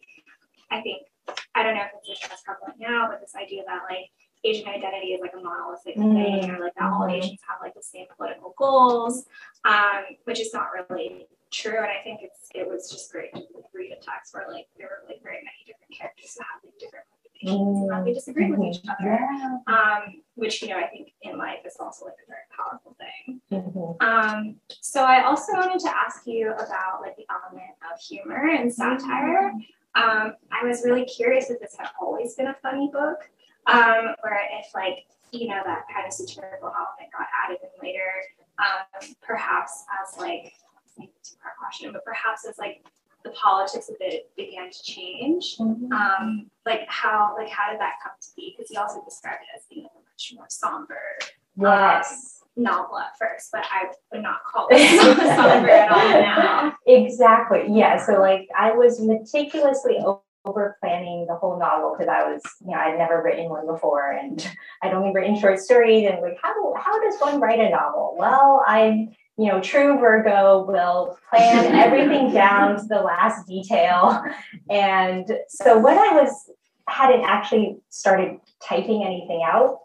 [0.72, 1.06] I think
[1.54, 4.10] I don't know if it's just as prevalent now, but this idea that like
[4.44, 6.14] Asian identity is like a monolithic mm-hmm.
[6.14, 7.06] thing, or like that all.
[7.06, 9.26] Asians have like the same political goals,
[9.64, 11.76] um, which is not really true.
[11.76, 14.88] And I think it's it was just great to read a text where like there
[14.88, 17.94] were like very many different characters that have like different motivations mm-hmm.
[17.94, 19.06] and they disagree with each mm-hmm.
[19.06, 19.20] other.
[19.68, 23.40] Um, which you know I think in life is also like a very powerful thing.
[23.52, 24.02] Mm-hmm.
[24.02, 28.72] Um, so I also wanted to ask you about like the element of humor and
[28.74, 29.52] satire.
[29.94, 33.28] Um, I was really curious if this had always been a funny book,
[33.66, 38.10] um, or if like you know that kind of satirical element got added in later,
[38.58, 40.52] um, perhaps as like
[40.98, 42.84] maybe two part question, but perhaps as like
[43.24, 45.56] the politics of it began to change.
[45.58, 45.92] Mm-hmm.
[45.92, 48.54] Um, like how like how did that come to be?
[48.56, 51.18] Because he also described it as being a much more somber.
[51.56, 52.41] Yes.
[52.56, 55.00] Novel at first, but I would not call it
[55.36, 56.76] somber at all now.
[56.86, 57.64] Exactly.
[57.68, 58.04] Yeah.
[58.04, 59.98] So like I was meticulously
[60.44, 64.12] over planning the whole novel because I was, you know, I'd never written one before
[64.12, 64.46] and
[64.82, 68.16] I'd only written short stories and like how how does one write a novel?
[68.18, 74.22] Well, I you know, true Virgo will plan everything down to the last detail.
[74.68, 76.50] And so when I was
[76.88, 79.78] hadn't actually started typing anything out,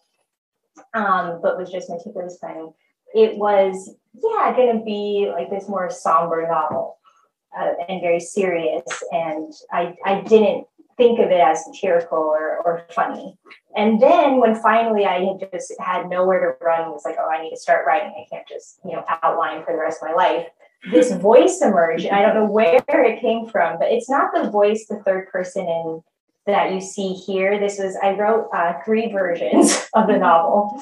[0.94, 2.74] um, but was just meticulous planning.
[3.14, 6.98] It was, yeah, going to be like this more somber novel
[7.58, 8.84] uh, and very serious.
[9.12, 13.38] And I, I didn't think of it as satirical or, or funny.
[13.76, 17.44] And then when finally I had just had nowhere to run, was like, oh, I
[17.44, 18.14] need to start writing.
[18.18, 20.48] I can't just, you know, outline for the rest of my life.
[20.92, 24.50] This voice emerged, and I don't know where it came from, but it's not the
[24.50, 26.04] voice, the third person in
[26.48, 27.60] that you see here.
[27.60, 30.82] This was, I wrote uh, three versions of the novel.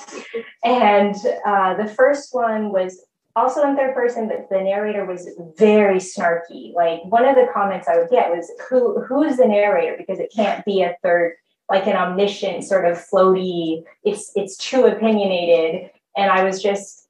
[0.63, 3.04] And uh, the first one was
[3.36, 6.73] also in third person, but the narrator was very snarky.
[6.73, 10.32] Like one of the comments I would get was, "Who who's the narrator?" Because it
[10.34, 11.36] can't be a third,
[11.69, 13.84] like an omniscient sort of floaty.
[14.04, 17.10] It's it's too opinionated, and I was just,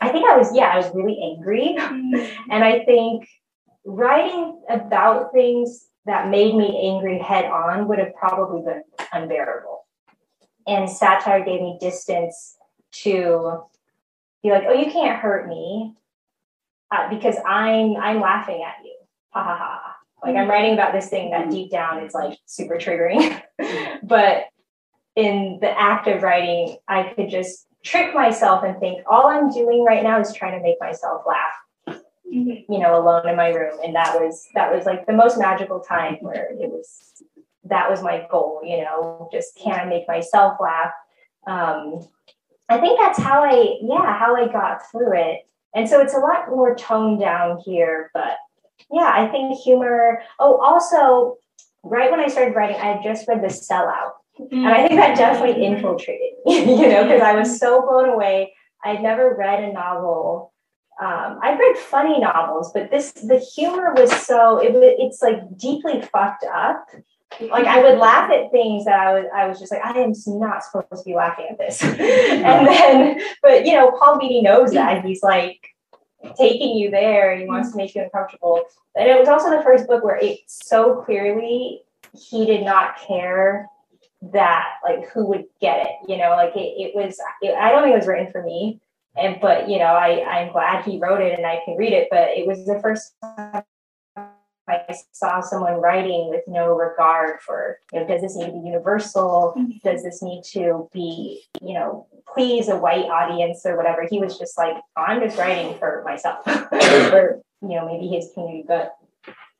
[0.00, 2.14] I think I was yeah, I was really angry, mm-hmm.
[2.50, 3.28] and I think
[3.84, 8.82] writing about things that made me angry head on would have probably been
[9.12, 9.86] unbearable.
[10.66, 12.56] And satire gave me distance
[13.02, 13.62] to
[14.42, 15.94] be like, oh, you can't hurt me
[16.90, 18.96] uh, because I'm I'm laughing at you.
[19.30, 19.96] Ha ha ha.
[20.24, 23.40] Like I'm writing about this thing that deep down is like super triggering.
[24.02, 24.44] but
[25.16, 29.82] in the act of writing, I could just trick myself and think all I'm doing
[29.82, 31.69] right now is trying to make myself laugh mm-hmm.
[32.30, 33.78] You know, alone in my room.
[33.84, 37.22] And that was that was like the most magical time where it was
[37.64, 40.92] that was my goal, you know, just can I make myself laugh?
[41.46, 42.06] Um,
[42.68, 45.40] I think that's how I, yeah, how I got through it.
[45.74, 48.36] And so it's a lot more toned down here, but
[48.90, 50.22] yeah, I think humor.
[50.38, 51.36] Oh, also,
[51.82, 54.12] right when I started writing, I had just read The Sellout.
[54.40, 54.56] Mm-hmm.
[54.56, 58.54] And I think that definitely infiltrated me, you know, because I was so blown away.
[58.84, 60.52] I'd never read a novel
[61.00, 66.02] um, I've read funny novels, but this the humor was so it, it's like deeply
[66.02, 66.86] fucked up.
[67.40, 70.12] Like I would laugh at things that I was I was just like I am
[70.26, 74.72] not supposed to be laughing at this, and then but you know Paul Beatty knows
[74.72, 75.68] that he's like
[76.36, 77.34] taking you there.
[77.34, 78.60] He wants to make you uncomfortable,
[78.94, 81.80] and it was also the first book where it so clearly
[82.12, 83.68] he did not care
[84.20, 85.92] that like who would get it.
[86.08, 87.18] You know, like it, it was.
[87.40, 88.80] It, I don't think it was written for me
[89.16, 92.08] and but you know I I'm glad he wrote it and I can read it.
[92.10, 93.64] But it was the first time
[94.68, 98.66] I saw someone writing with no regard for you know does this need to be
[98.66, 99.54] universal?
[99.56, 99.78] Mm-hmm.
[99.84, 104.06] Does this need to be you know please a white audience or whatever?
[104.08, 108.64] He was just like I'm just writing for myself or you know maybe his community,
[108.66, 108.96] but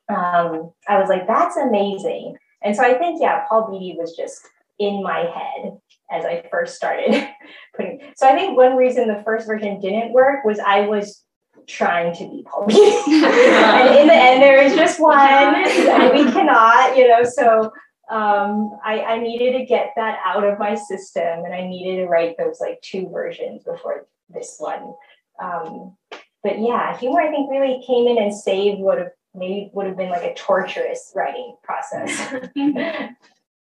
[0.08, 2.36] um, I was like that's amazing.
[2.62, 4.46] And so I think yeah, Paul Beatty was just
[4.80, 5.78] in my head
[6.10, 7.28] as I first started
[7.76, 8.00] putting.
[8.16, 11.22] So I think one reason the first version didn't work was I was
[11.68, 16.96] trying to be Paul and in the end, there is just one, and we cannot,
[16.96, 17.22] you know.
[17.22, 17.70] So
[18.10, 22.08] um, I, I needed to get that out of my system, and I needed to
[22.08, 24.94] write those like two versions before this one.
[25.40, 25.96] Um,
[26.42, 29.96] but yeah, humor I think really came in and saved what have maybe would have
[29.96, 32.34] been like a torturous writing process.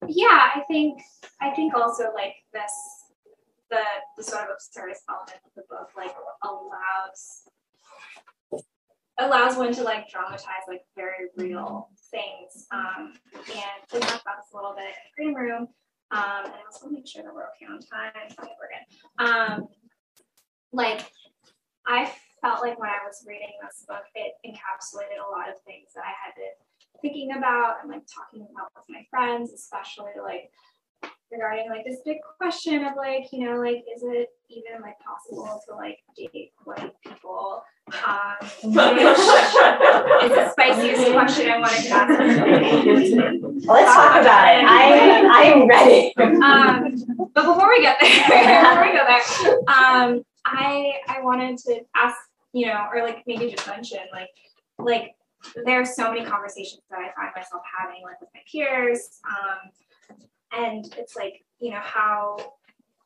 [0.09, 1.01] yeah, I think
[1.41, 2.73] I think also like this
[3.71, 3.83] the
[4.17, 7.49] the sort of absurdist element of the book like allows
[9.19, 12.67] allows one to like dramatize like very real things.
[12.73, 15.69] Um, and we talked about this a little bit in the green room.
[16.11, 18.29] Um, and I also want to make sure that we're okay on time.
[18.39, 18.87] Okay, we're good.
[19.25, 19.69] Um,
[20.73, 21.09] like
[21.87, 25.93] I felt like when I was reading this book, it encapsulated a lot of things
[25.95, 26.57] that I had been
[27.03, 30.51] thinking about and like talking about with my friends, especially like
[31.31, 35.61] regarding like this big question of like, you know, like, is it even like possible
[35.69, 37.65] to like date white people?
[38.07, 43.67] Um, which is the spiciest question I wanted to ask.
[43.67, 44.65] Let's talk about it.
[44.65, 46.15] I I'm ready.
[46.17, 51.81] Um, but before we get there, before we go there, um, I I wanted to
[51.97, 52.17] ask,
[52.53, 54.31] you know, or like maybe just mention like
[54.79, 55.17] like
[55.65, 59.21] there are so many conversations that I find myself having like with my peers.
[59.29, 59.71] Um,
[60.53, 62.37] and it's like, you know, how,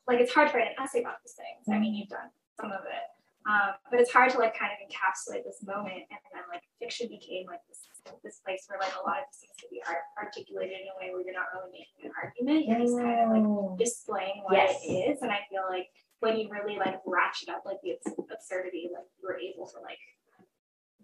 [0.07, 1.63] like, it's hard to write an essay about these things.
[1.73, 2.29] I mean, you've done
[2.59, 3.07] some of it.
[3.47, 7.07] Um, but it's hard to like kind of encapsulate this moment and then like fiction
[7.07, 7.87] became like this
[8.23, 10.95] this place where like a lot of these things can be art- articulated in a
[10.99, 13.77] way where you're not really making an argument you're just kind of like mm.
[13.77, 14.79] displaying what yes.
[14.83, 17.95] it is and i feel like when you really like ratchet up like the
[18.31, 19.99] absurdity like you were able to like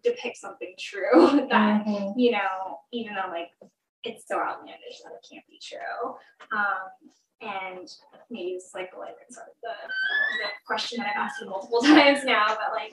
[0.04, 2.20] depict something true that mm-hmm.
[2.20, 3.49] you know even though like
[4.04, 6.16] it's so outlandish that it can't be true.
[6.51, 6.91] Um,
[7.41, 7.89] and
[8.30, 12.24] maybe it's like like sort of the, the question that I've asked you multiple times
[12.24, 12.91] now, but like,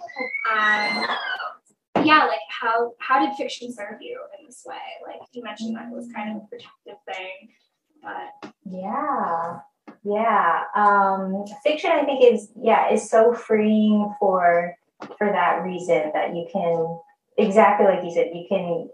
[0.50, 4.76] um, yeah, like how how did fiction serve you in this way?
[5.06, 7.48] Like you mentioned that it was kind of a protective thing,
[8.02, 9.58] but yeah,
[10.02, 10.62] yeah.
[10.74, 14.74] Um, fiction, I think, is yeah is so freeing for
[15.18, 16.98] for that reason that you can
[17.38, 18.88] exactly like you said you can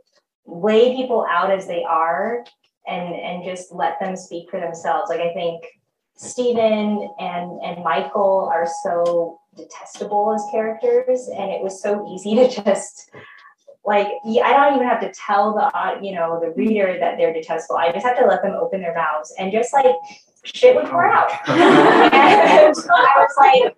[0.47, 2.45] lay people out as they are
[2.87, 5.11] and and just let them speak for themselves.
[5.11, 5.65] Like I think
[6.17, 12.65] Stephen and and Michael are so detestable as characters, and it was so easy to
[12.65, 13.11] just
[13.85, 17.79] like I don't even have to tell the you know the reader that they're detestable.
[17.79, 19.95] I just have to let them open their mouths and just like
[20.55, 21.31] shit would pour out.
[21.49, 21.59] and
[22.13, 23.77] I was like,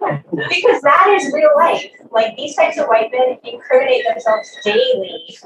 [0.49, 1.91] because that is real life.
[2.11, 5.25] Like these types of white men incriminate themselves daily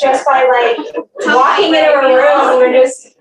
[0.00, 3.16] just by like walking into a room and just,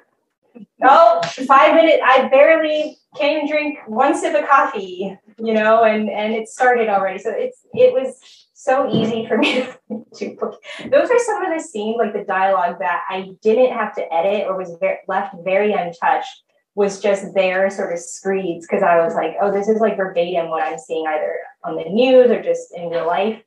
[0.84, 6.34] oh, five minutes, I barely came drink one sip of coffee, you know, and, and
[6.34, 7.20] it started already.
[7.20, 9.68] So it's, it was so easy for me
[10.16, 10.61] to book.
[10.91, 14.47] Those are some of the scenes, like the dialogue that I didn't have to edit
[14.47, 16.44] or was very, left very untouched
[16.76, 20.49] was just there sort of screeds because I was like, oh, this is like verbatim
[20.49, 23.41] what I'm seeing either on the news or just in real life.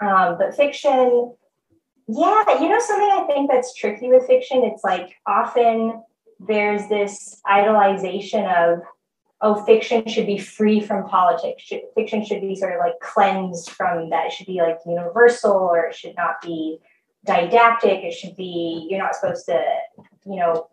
[0.00, 1.34] Um, but fiction,
[2.08, 6.02] yeah, you know, something I think that's tricky with fiction, it's like often
[6.40, 8.80] there's this idolization of,
[9.42, 11.62] oh, fiction should be free from politics.
[11.62, 14.26] Should, fiction should be sort of like cleansed from that.
[14.26, 16.78] It should be like universal or it should not be
[17.26, 18.04] didactic.
[18.04, 19.62] It should be, you're not supposed to,
[20.24, 20.68] you know,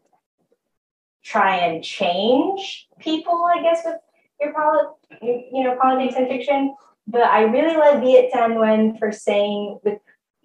[1.26, 3.98] try and change people, I guess, with
[4.40, 6.76] your polit- you know, politics and fiction.
[7.08, 10.00] But I really love Viet Thanh Nguyen for saying with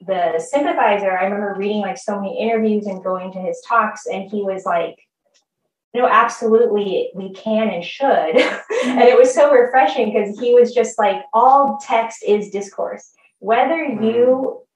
[0.07, 4.31] the sympathizer, I remember reading like so many interviews and going to his talks, and
[4.31, 4.97] he was like,
[5.93, 8.07] no, absolutely, we can and should.
[8.85, 13.13] and it was so refreshing because he was just like, all text is discourse.
[13.41, 14.70] Whether you mm-hmm.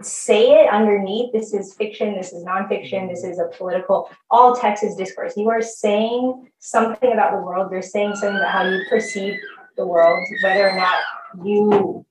[0.00, 4.82] Say it underneath this is fiction this is nonfiction this is a political all text
[4.82, 5.36] is discourse.
[5.36, 7.70] You are saying something about the world.
[7.70, 9.38] You're saying something about how you perceive
[9.76, 11.02] the world whether or not
[11.44, 12.06] you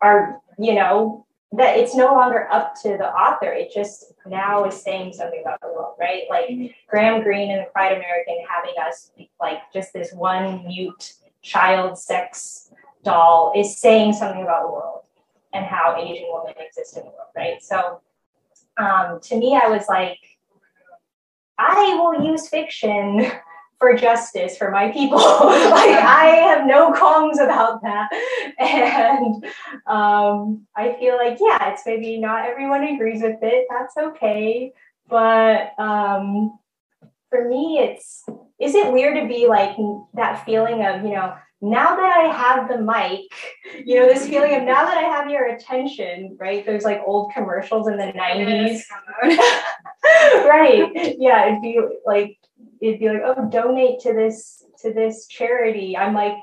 [0.00, 3.50] are you know that it's no longer up to the author.
[3.50, 6.22] It just now is saying something about the world right?
[6.30, 9.10] Like graham greene and the quiet american having us
[9.40, 12.70] like just this one mute child sex
[13.04, 14.97] doll is saying something about the world
[15.52, 17.62] and how Asian women exist in the world, right?
[17.62, 18.00] So
[18.78, 20.18] um, to me, I was like,
[21.58, 23.30] I will use fiction
[23.78, 25.18] for justice for my people.
[25.18, 28.08] like I have no qualms about that.
[28.60, 29.44] And
[29.86, 33.66] um, I feel like, yeah, it's maybe not everyone agrees with it.
[33.70, 34.72] That's okay.
[35.08, 36.58] But um,
[37.30, 38.24] for me, it's
[38.58, 39.76] is it weird to be like
[40.14, 43.30] that feeling of, you know, now that I have the mic,
[43.84, 46.64] you know, this feeling of now that I have your attention, right?
[46.64, 48.82] There's like old commercials in the 90s.
[50.48, 51.16] right.
[51.18, 51.48] Yeah.
[51.48, 52.36] It'd be like,
[52.80, 55.96] it'd be like, oh, donate to this, to this charity.
[55.96, 56.36] I'm like,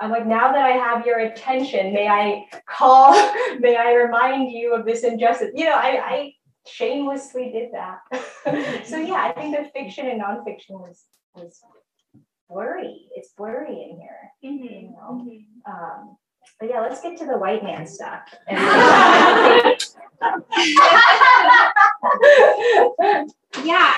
[0.00, 3.12] I'm like, now that I have your attention, may I call,
[3.60, 5.50] may I remind you of this injustice?
[5.54, 6.34] You know, I, I
[6.66, 8.84] shamelessly did that.
[8.86, 11.04] so yeah, I think the fiction and nonfiction was
[11.34, 11.60] was
[12.52, 13.08] blurry.
[13.14, 14.32] It's blurry in here.
[14.44, 14.64] Mm-hmm.
[14.64, 15.24] You know?
[15.24, 15.72] Mm-hmm.
[15.72, 16.16] Um,
[16.58, 18.22] but yeah, let's get to the white man stuff.
[18.50, 19.76] yeah,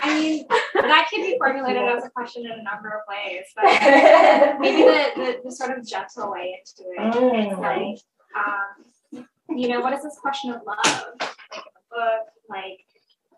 [0.03, 3.65] I mean that can be formulated as a question in a number of ways, but
[4.61, 7.15] maybe the, the, the sort of gentle way into it.
[7.15, 7.53] Mm.
[7.53, 7.99] It's like,
[8.37, 8.85] um,
[9.57, 10.79] you know, what is this question of love?
[11.21, 12.81] Like in the book, like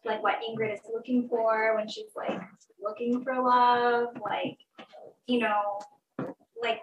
[0.04, 2.40] like what Ingrid is looking for when she's like
[2.80, 4.58] looking for love, like
[5.26, 5.80] you know,
[6.60, 6.82] like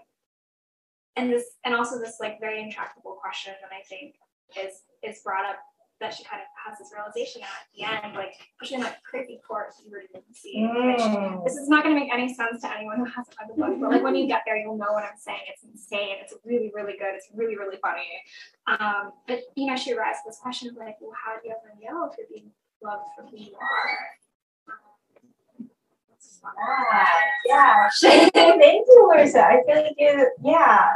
[1.15, 4.15] and this and also this like very intractable question that I think
[4.57, 5.59] is is brought up
[5.99, 9.75] that she kind of has this realization at the end, like pushing that crazy course
[9.83, 10.59] you really didn't see.
[10.59, 11.43] Mm.
[11.45, 13.79] This is not going to make any sense to anyone who hasn't read the book,
[13.79, 15.39] but like when you get there, you'll know what I'm saying.
[15.47, 16.17] It's insane.
[16.21, 17.15] It's really, really good.
[17.15, 18.09] It's really, really funny.
[18.67, 21.73] Um, but you know, she arises this question of like, well, how do you ever
[21.81, 22.51] know if you're being
[22.83, 23.97] loved for who you are?
[27.45, 28.29] Yeah, yeah.
[28.33, 29.45] Thank you, Larissa.
[29.45, 30.89] I feel like you, yeah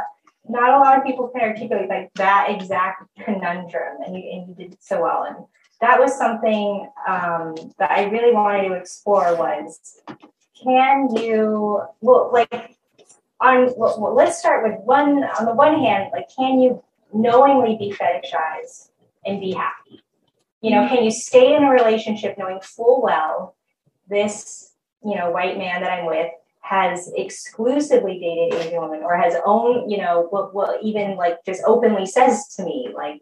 [0.48, 4.54] not a lot of people can articulate like that exact conundrum, and you, and you
[4.54, 5.24] did so well.
[5.24, 5.36] And
[5.80, 10.00] that was something um, that I really wanted to explore was
[10.62, 12.76] can you well like
[13.40, 16.82] on well, let's start with one on the one hand like can you
[17.12, 18.90] knowingly be fetishized
[19.24, 20.02] and be happy
[20.60, 23.54] you know can you stay in a relationship knowing full well
[24.08, 24.72] this
[25.04, 26.30] you know white man that i'm with
[26.68, 31.62] has exclusively dated Asian women or has owned, you know, what, what even like just
[31.66, 33.20] openly says to me, like,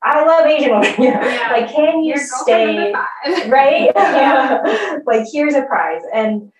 [0.00, 0.94] I love Asian women.
[0.98, 1.48] yeah.
[1.50, 2.92] Like, can you Your stay?
[3.48, 3.90] right?
[3.96, 4.98] yeah.
[5.04, 6.02] Like, here's a prize.
[6.14, 6.52] And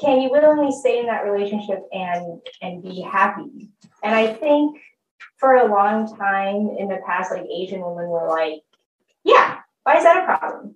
[0.00, 3.70] can you willingly stay in that relationship and and be happy?
[4.02, 4.80] And I think
[5.36, 8.62] for a long time in the past, like Asian women were like,
[9.22, 10.71] yeah, why is that a problem?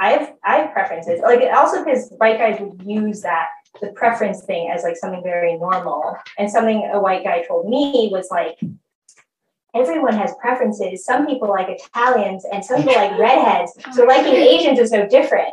[0.00, 1.20] I have I have preferences.
[1.20, 3.48] Like also because white guys would use that
[3.80, 6.16] the preference thing as like something very normal.
[6.38, 8.58] And something a white guy told me was like,
[9.74, 11.04] everyone has preferences.
[11.04, 13.72] Some people like Italians and some people like redheads.
[13.92, 15.50] So liking Asians is no different.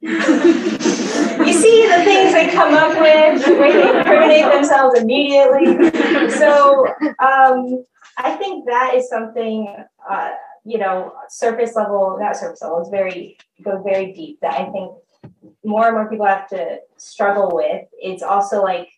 [0.00, 5.90] you see the things they come up with, way they incriminate themselves immediately.
[6.30, 6.86] So
[7.18, 7.84] um,
[8.16, 9.74] I think that is something,
[10.08, 10.30] uh,
[10.68, 14.92] you know, surface level, not surface level, it's very, goes very deep that I think
[15.64, 17.86] more and more people have to struggle with.
[17.98, 18.90] It's also like,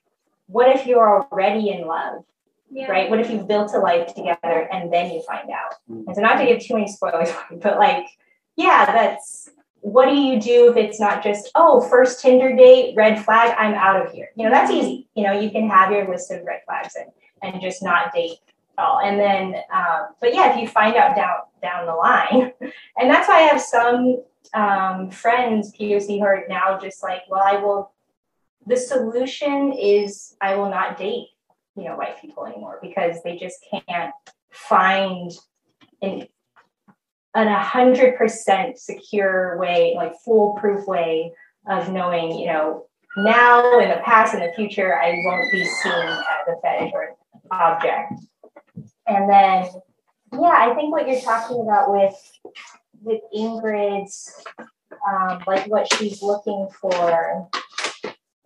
[0.49, 2.25] what if you're already in love?
[2.73, 2.91] Yeah.
[2.91, 3.09] Right?
[3.09, 5.75] What if you've built a life together and then you find out?
[5.89, 6.09] Mm-hmm.
[6.09, 8.07] And so, not to give too many spoilers, but like,
[8.57, 9.49] yeah, that's
[9.81, 13.75] what do you do if it's not just, oh, first Tinder date, red flag, I'm
[13.75, 14.31] out of here?
[14.35, 15.09] You know, that's easy.
[15.15, 17.11] You know, you can have your list of red flags and,
[17.43, 19.01] and just not date at all.
[19.01, 22.53] And then, um, but yeah, if you find out down down the line,
[22.97, 24.23] and that's why I have some
[24.55, 27.93] um, friends, POC, who are now just like, well, I will,
[28.67, 31.29] the solution is I will not date,
[31.77, 34.13] you know, white people anymore because they just can't
[34.51, 35.31] find
[36.03, 36.27] an
[37.35, 41.33] an 100% secure way, like foolproof way
[41.69, 45.93] of knowing, you know, now in the past in the future, I won't be seen
[45.93, 47.17] as a fetish or
[47.51, 48.15] object.
[49.11, 49.69] And then,
[50.33, 52.15] yeah, I think what you're talking about with
[53.03, 54.45] with Ingrid's,
[55.09, 57.49] um, like what she's looking for.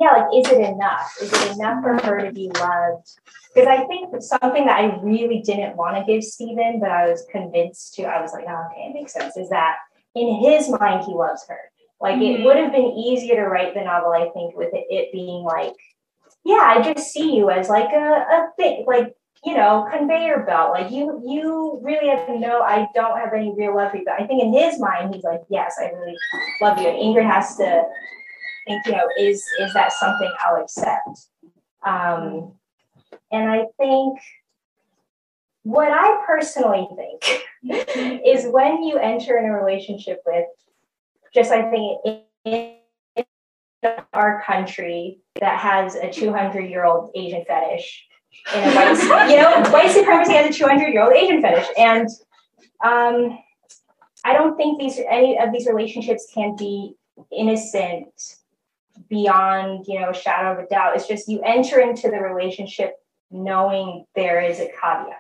[0.01, 1.13] Yeah, like is it enough?
[1.21, 3.09] Is it enough for her to be loved?
[3.55, 7.25] Because I think something that I really didn't want to give Stephen, but I was
[7.31, 9.77] convinced to, I was like, oh, okay, it makes sense, is that
[10.17, 11.59] in his mind, he loves her.
[12.01, 12.43] Like mm-hmm.
[12.43, 15.45] it would have been easier to write the novel, I think, with it, it being
[15.45, 15.75] like,
[16.45, 19.15] yeah, I just see you as like a, a thing, like
[19.45, 20.73] you know, conveyor belt.
[20.73, 24.05] Like you, you really have to know I don't have any real love for you.
[24.05, 26.17] But I think in his mind, he's like, yes, I really
[26.63, 26.89] love you.
[26.89, 27.85] And Ingrid has to
[28.67, 31.29] think, you know, is is that something I'll accept?
[31.85, 32.53] Um,
[33.31, 34.19] and I think
[35.63, 37.45] what I personally think
[38.27, 40.47] is when you enter in a relationship with,
[41.35, 42.77] just I think in
[44.15, 48.07] our country that has a 200 year old Asian fetish
[48.55, 51.67] in a white, you know, white supremacy has a 200 year old Asian fetish.
[51.79, 52.09] And
[52.85, 53.39] um,
[54.25, 56.97] I don't think these any of these relationships can be
[57.31, 58.09] innocent
[59.09, 60.97] beyond, you know, a shadow of a doubt.
[60.97, 62.95] It's just you enter into the relationship
[63.31, 65.19] knowing there is a caveat,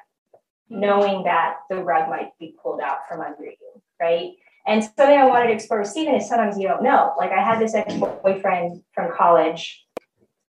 [0.68, 4.32] knowing that the rug might be pulled out from under you, right?
[4.66, 7.14] And something I wanted to explore with Stephen is sometimes you don't know.
[7.18, 9.84] Like I had this ex-boyfriend from college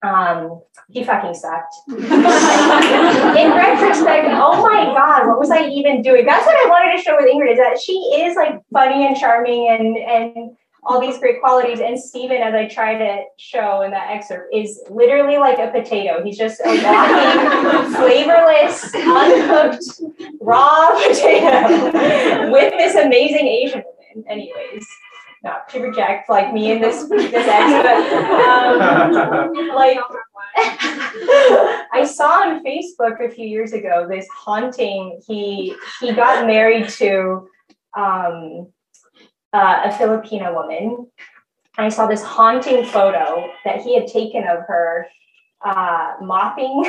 [0.05, 1.75] Um, he fucking sucked.
[1.89, 2.29] In retrospect,
[4.33, 6.27] oh my god, what was I even doing?
[6.27, 9.17] That's what I wanted to show with Ingrid is that she is like funny and
[9.17, 11.81] charming and and all these great qualities.
[11.81, 16.23] And Stephen, as I try to show in that excerpt, is literally like a potato.
[16.23, 20.03] He's just a walking, flavorless, uncooked,
[20.43, 24.25] raw potato with this amazing Asian woman.
[24.29, 24.87] Anyways
[25.45, 28.13] not to reject like me in this this ex, but
[28.49, 29.99] um, like
[30.57, 35.21] I saw on Facebook a few years ago this haunting.
[35.29, 37.47] He he got married to
[37.97, 38.73] um,
[39.53, 41.07] uh, a Filipino woman.
[41.77, 45.07] I saw this haunting photo that he had taken of her
[45.65, 46.85] uh, mopping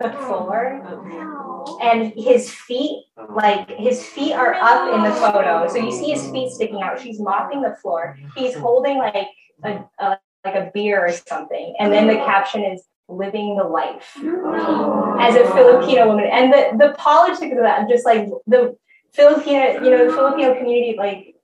[0.00, 5.68] the floor oh, and his feet like his feet are up in the oh, photo.
[5.68, 7.00] So you see his feet sticking out.
[7.00, 8.18] She's mopping the floor.
[8.34, 9.28] He's holding like
[9.62, 11.74] a, a like a beer or something.
[11.78, 14.16] And then the caption is living the life.
[14.18, 15.16] Oh.
[15.20, 16.26] As a filipino woman.
[16.32, 18.76] And the the politics of that just like the
[19.12, 21.34] filipino you know the filipino community like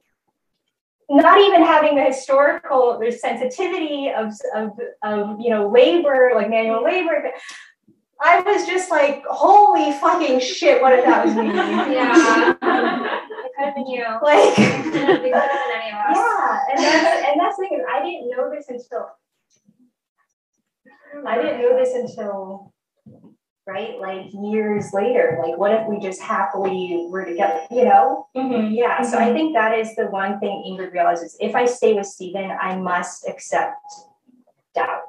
[1.09, 4.71] not even having the historical there's sensitivity of, of,
[5.03, 7.31] of you know labor like manual labor
[8.21, 11.47] I was just like, holy fucking shit, what if that was me?
[11.95, 12.51] Yeah.
[12.53, 14.05] it could have been you.
[14.23, 16.15] Like, it could have been anyone.
[16.15, 19.09] yeah, and that's, and that's the thing is, I didn't know this until,
[21.27, 22.73] I didn't know this until,
[23.67, 25.39] right, like years later.
[25.43, 28.27] Like, what if we just happily were together, you know?
[28.37, 28.73] Mm-hmm.
[28.75, 29.31] Yeah, so Mm-hmm.
[29.31, 31.37] I think that is the one thing Ingrid realizes.
[31.41, 33.77] If I stay with Stephen, I must accept
[34.75, 35.03] doubt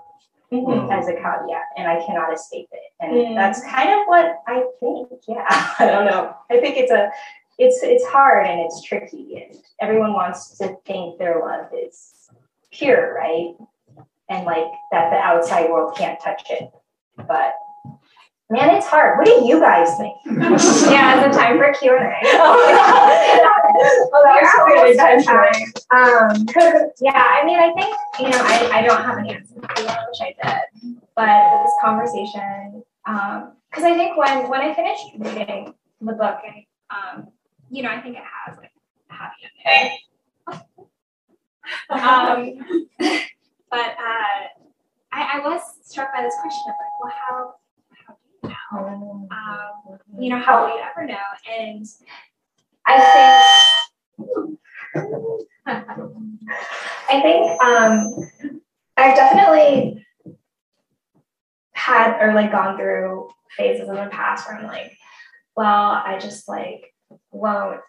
[0.51, 0.89] Mhm.
[0.91, 2.91] as a caveat, and I cannot escape it.
[3.01, 3.35] And Mm.
[3.35, 5.09] that's kind of what I think.
[5.27, 5.45] Yeah,
[5.79, 6.33] I don't know.
[6.49, 7.11] I think it's a,
[7.57, 12.29] it's it's hard and it's tricky, and everyone wants to think their love is
[12.71, 13.55] pure, right?
[14.29, 16.69] And like that the outside world can't touch it.
[17.17, 17.55] But
[18.49, 19.17] man, it's hard.
[19.17, 20.15] What do you guys think?
[20.91, 22.19] yeah, it's a time for Q and A.
[23.79, 25.73] oh, that was so good intention.
[25.91, 29.81] Um, yeah, I mean, I think you know, I, I don't have an answer for
[29.81, 35.03] you, I wish I did, but this conversation, because I think when when I finished
[35.17, 37.27] reading the book, and um,
[37.69, 38.71] you know, I think it has like
[39.09, 39.97] a happy ending.
[41.89, 42.85] um,
[43.69, 44.47] but uh,
[45.11, 47.53] I, I was struck by this question of like, well, how
[48.71, 49.27] how do you know?
[49.31, 51.17] Um, you know, how will you ever know?
[51.59, 51.85] And
[52.87, 54.57] I think
[57.09, 58.31] I think um,
[58.95, 60.05] I've definitely
[61.73, 64.97] had or like gone through phases in the past where I'm like,
[65.55, 66.93] well, I just like
[67.31, 67.81] won't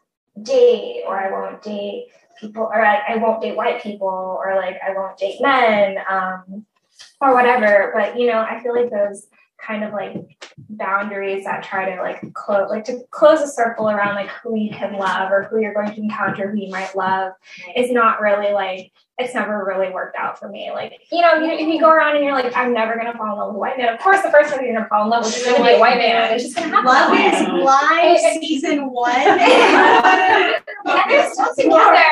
[0.42, 2.08] date or I won't date
[2.40, 6.66] people or like I won't date white people or like I won't date men um,
[7.20, 7.92] or whatever.
[7.94, 9.26] But you know, I feel like those
[9.60, 10.14] kind of like
[10.70, 14.70] boundaries that try to like close like to close a circle around like who you
[14.70, 17.32] can love or who you're going to encounter who you might love
[17.76, 20.70] is not really like it's never really worked out for me.
[20.72, 23.32] Like, you know, you, if you go around and you're like, I'm never gonna fall
[23.32, 25.10] in love with a white man, of course the first person you're gonna fall in
[25.10, 26.32] love with is gonna be a white man.
[26.34, 26.86] It's just gonna happen.
[26.86, 27.60] Love is way.
[27.62, 29.10] blind season one.
[29.12, 32.04] yeah, they're still together.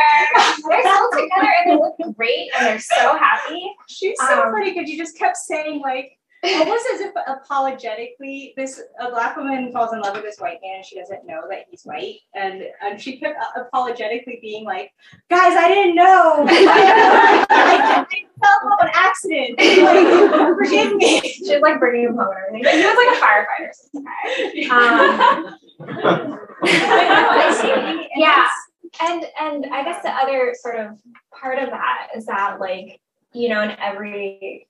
[0.69, 3.73] They're still together and they look great and they're so happy.
[3.89, 8.81] She's so Um, funny because you just kept saying like almost as if apologetically this
[9.01, 11.65] a black woman falls in love with this white man and she doesn't know that
[11.71, 14.93] he's white and and she kept apologetically being like
[15.31, 18.07] guys i didn't know i, I
[18.41, 22.57] fell in love on accident like forgive me She was like bringing him home and
[22.57, 22.79] everything.
[22.79, 23.73] He was like a firefighter.
[23.75, 24.71] So it's.
[24.71, 25.59] Um,
[26.63, 28.21] I see.
[28.21, 28.47] yeah
[29.01, 30.99] and and i guess the other sort of
[31.39, 33.01] part of that is that like
[33.33, 34.67] you know in every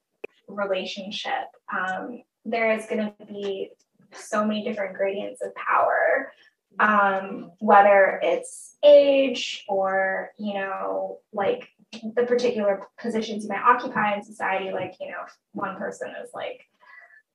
[0.48, 3.70] relationship um there is going to be
[4.12, 6.32] so many different gradients of power
[6.78, 11.68] um whether it's age or you know like
[12.14, 16.62] the particular positions you might occupy in society like you know one person is like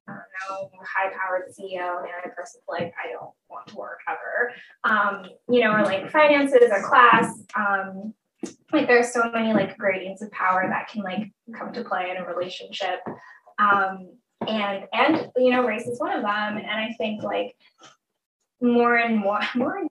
[0.07, 0.13] I
[0.49, 3.99] don't know, high powered CEO, and the other person's like, I don't want to work
[4.09, 4.41] ever
[4.83, 7.43] um, you know, or like finances or class.
[7.55, 8.13] Um,
[8.71, 12.17] like there's so many like gradients of power that can like come to play in
[12.17, 12.99] a relationship.
[13.59, 14.09] Um,
[14.47, 16.57] and and you know, race is one of them.
[16.57, 17.55] And I think like
[18.61, 19.89] more and more more and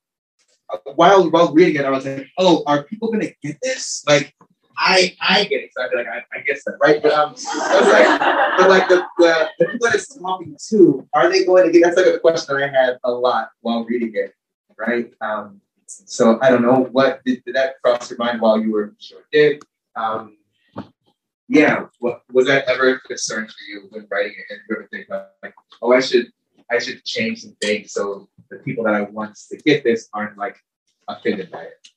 [0.94, 4.04] while while reading it, I was like, oh, are people gonna get this?
[4.06, 4.34] Like,
[4.78, 5.70] I I get it.
[5.76, 7.02] So like I, I guess that, right?
[7.02, 8.20] But um, I was like,
[8.58, 11.82] but like the, the, the people that it's talking to, are they going to get?
[11.82, 14.34] That's like a question that I had a lot while reading it,
[14.78, 15.12] right?
[15.20, 15.60] Um,
[16.06, 19.22] so I don't know what did, did that cross your mind while you were sure
[19.32, 19.62] did.
[19.96, 20.36] Um,
[21.48, 24.52] yeah, what, was that ever a concern for you when writing it?
[24.52, 25.08] And you ever think
[25.42, 26.26] like, oh, I should,
[26.70, 30.38] I should change some things so the people that I want to get this aren't
[30.38, 30.56] like
[31.08, 31.88] offended by it.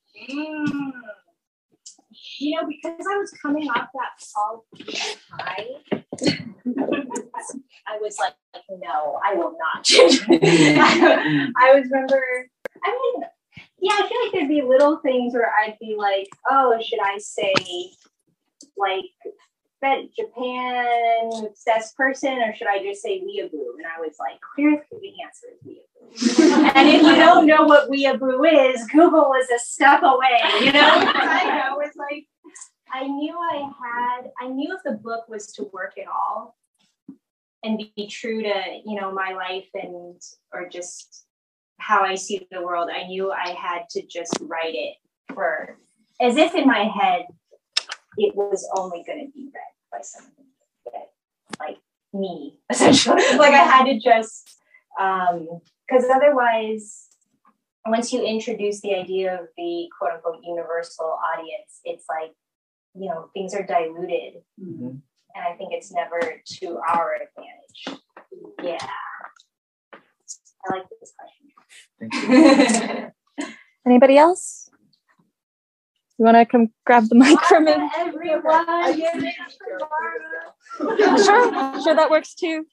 [2.40, 4.66] You know, because I was coming off that Paul
[5.32, 5.68] high,
[7.88, 8.34] I was like,
[8.70, 10.22] no, I will not change.
[10.30, 12.50] I was remember,
[12.84, 13.24] I mean,
[13.84, 17.18] yeah, I feel like there'd be little things where I'd be like, oh, should I
[17.18, 17.54] say
[18.78, 19.04] like
[19.82, 23.76] that Japan obsessed person, or should I just say weeaboo?
[23.78, 26.72] And I was like, clearly the answer is weeaboo.
[26.76, 30.40] and if you don't know what weeaboo is, Google is a step away.
[30.62, 32.26] You know, I was like,
[32.90, 36.56] I knew I had, I knew if the book was to work at all
[37.64, 40.22] and be true to, you know, my life and
[40.54, 41.26] or just
[41.80, 44.96] how I see the world, I knew I had to just write it
[45.34, 45.78] for
[46.22, 47.26] as if in my head
[48.18, 50.46] it was only going to be read by someone
[50.86, 51.12] that,
[51.60, 51.78] like
[52.14, 53.22] me, essentially.
[53.38, 54.50] like I had to just,
[54.96, 57.08] because um, otherwise,
[57.86, 62.32] once you introduce the idea of the quote unquote universal audience, it's like,
[62.96, 64.44] you know, things are diluted.
[64.62, 64.98] Mm-hmm.
[65.36, 68.02] And I think it's never to our advantage.
[68.62, 68.78] Yeah.
[69.94, 71.43] I like this question.
[73.86, 74.70] Anybody else?
[76.18, 77.90] You want to come grab the mic from him?
[77.98, 78.66] Everyone.
[81.24, 82.66] sure, sure, that works too.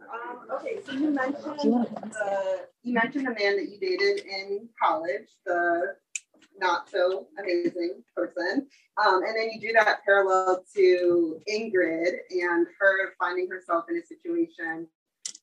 [0.00, 5.28] Um, okay, so you mentioned the, you mentioned a man that you dated in college,
[5.46, 5.94] the
[6.58, 8.66] not so amazing person,
[9.04, 14.04] um, and then you do that parallel to Ingrid and her finding herself in a
[14.04, 14.88] situation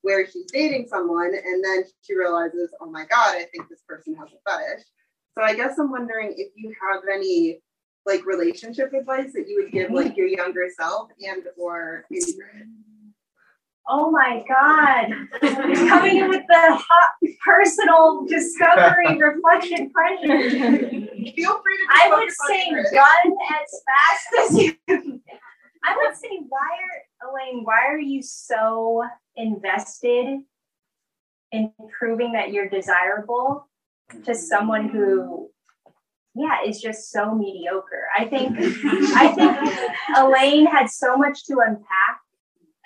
[0.05, 4.13] where she's dating someone, and then she realizes, oh my god, I think this person
[4.15, 4.85] has a fetish.
[5.33, 7.59] So I guess I'm wondering if you have any
[8.05, 9.95] like relationship advice that you would give mm-hmm.
[9.95, 12.05] like your younger self and or
[13.87, 15.11] Oh my God.
[15.89, 17.11] Coming in with the hot
[17.43, 21.07] personal discovery reflection question.
[21.35, 25.21] Feel free to I would say gun as fast as you
[25.85, 29.03] I would say why are Elaine, why are you so
[29.35, 30.39] invested
[31.51, 33.69] in proving that you're desirable
[34.25, 35.49] to someone who
[36.35, 38.07] yeah is just so mediocre?
[38.17, 38.57] I think
[39.15, 42.19] i think elaine had so much to unpack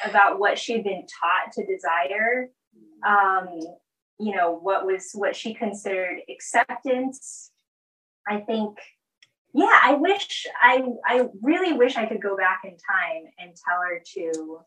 [0.05, 2.49] about what she'd been taught to desire
[3.07, 3.59] um,
[4.19, 7.51] you know what was what she considered acceptance.
[8.27, 8.77] I think
[9.53, 13.79] yeah i wish i i really wish i could go back in time and tell
[13.81, 14.59] her to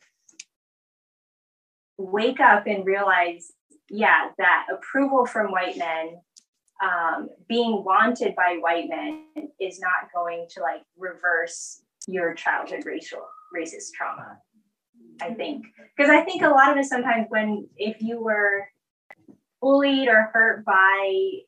[1.99, 3.53] wake up and realize
[3.91, 6.17] yeah that approval from white men
[6.83, 9.25] um, being wanted by white men
[9.61, 13.25] is not going to like reverse your childhood racial
[13.57, 14.39] racist trauma
[15.21, 15.65] i think.
[15.97, 18.67] Because i think a lot of us sometimes when if you were
[19.61, 21.43] bullied or hurt by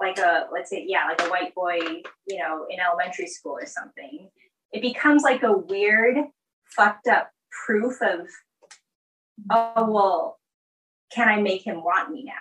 [0.00, 1.78] like a let's say yeah like a white boy
[2.26, 4.28] you know in elementary school or something
[4.72, 6.16] it becomes like a weird
[6.64, 7.30] fucked up
[7.64, 8.26] proof of
[9.50, 10.38] oh well
[11.12, 12.32] can i make him want me now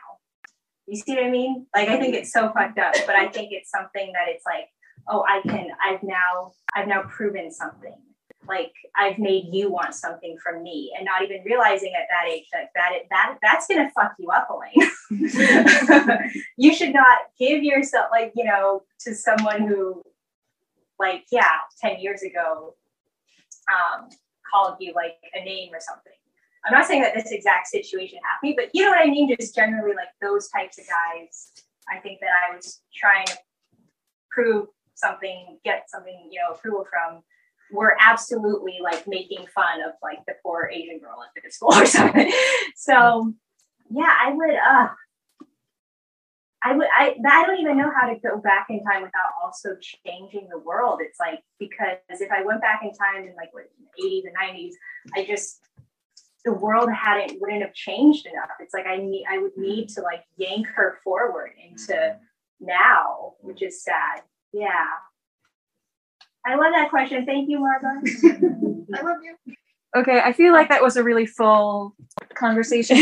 [0.91, 1.67] you see what I mean?
[1.73, 4.67] Like I think it's so fucked up, but I think it's something that it's like,
[5.07, 7.95] oh, I can, I've now, I've now proven something.
[8.47, 12.45] Like I've made you want something from me, and not even realizing at that age
[12.51, 14.89] that that that that's gonna fuck you up, Elaine.
[16.57, 20.03] you should not give yourself like you know to someone who,
[20.99, 22.75] like yeah, ten years ago,
[23.71, 24.09] um,
[24.51, 26.13] called you like a name or something
[26.65, 29.35] I'm not saying that this exact situation happened, but you know what I mean?
[29.39, 31.51] Just generally like those types of guys.
[31.89, 33.37] I think that I was trying to
[34.29, 37.23] prove something, get something, you know, approval from
[37.71, 41.85] were absolutely like making fun of like the poor Asian girl at the school or
[41.85, 42.31] something.
[42.75, 43.33] So
[43.89, 44.87] yeah, I would uh
[46.63, 49.75] I would I I don't even know how to go back in time without also
[50.05, 50.99] changing the world.
[51.01, 53.65] It's like because if I went back in time in like what
[54.01, 54.73] 80s and 90s,
[55.15, 55.61] I just
[56.45, 58.49] the world hadn't wouldn't have changed enough.
[58.59, 62.17] It's like I need I would need to like yank her forward into
[62.59, 64.21] now, which is sad.
[64.53, 64.85] Yeah.
[66.45, 67.25] I love that question.
[67.25, 67.87] Thank you, Margot.
[68.93, 69.55] I love you.
[69.95, 71.95] Okay, I feel like that was a really full
[72.33, 72.95] conversation.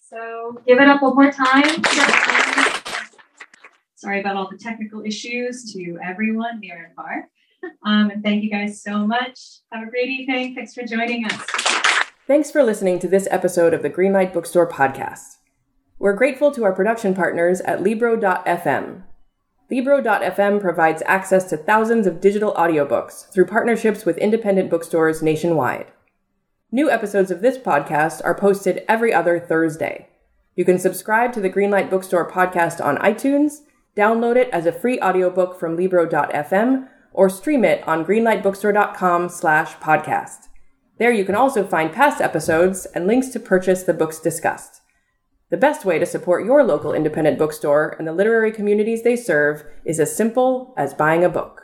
[0.00, 1.82] so give it up one more time.
[3.94, 7.28] Sorry about all the technical issues to everyone near and far.
[7.86, 9.38] Um, and thank you guys so much.
[9.70, 10.56] Have a great evening.
[10.56, 11.40] Thanks for joining us.
[12.26, 15.36] Thanks for listening to this episode of the Greenlight Bookstore podcast.
[16.00, 19.04] We're grateful to our production partners at Libro.fm.
[19.72, 25.86] Libro.fm provides access to thousands of digital audiobooks through partnerships with independent bookstores nationwide.
[26.70, 30.10] New episodes of this podcast are posted every other Thursday.
[30.56, 33.60] You can subscribe to the Greenlight Bookstore podcast on iTunes,
[33.96, 40.48] download it as a free audiobook from Libro.fm, or stream it on greenlightbookstore.com slash podcast.
[40.98, 44.81] There you can also find past episodes and links to purchase the books discussed.
[45.52, 49.64] The best way to support your local independent bookstore and the literary communities they serve
[49.84, 51.61] is as simple as buying a book.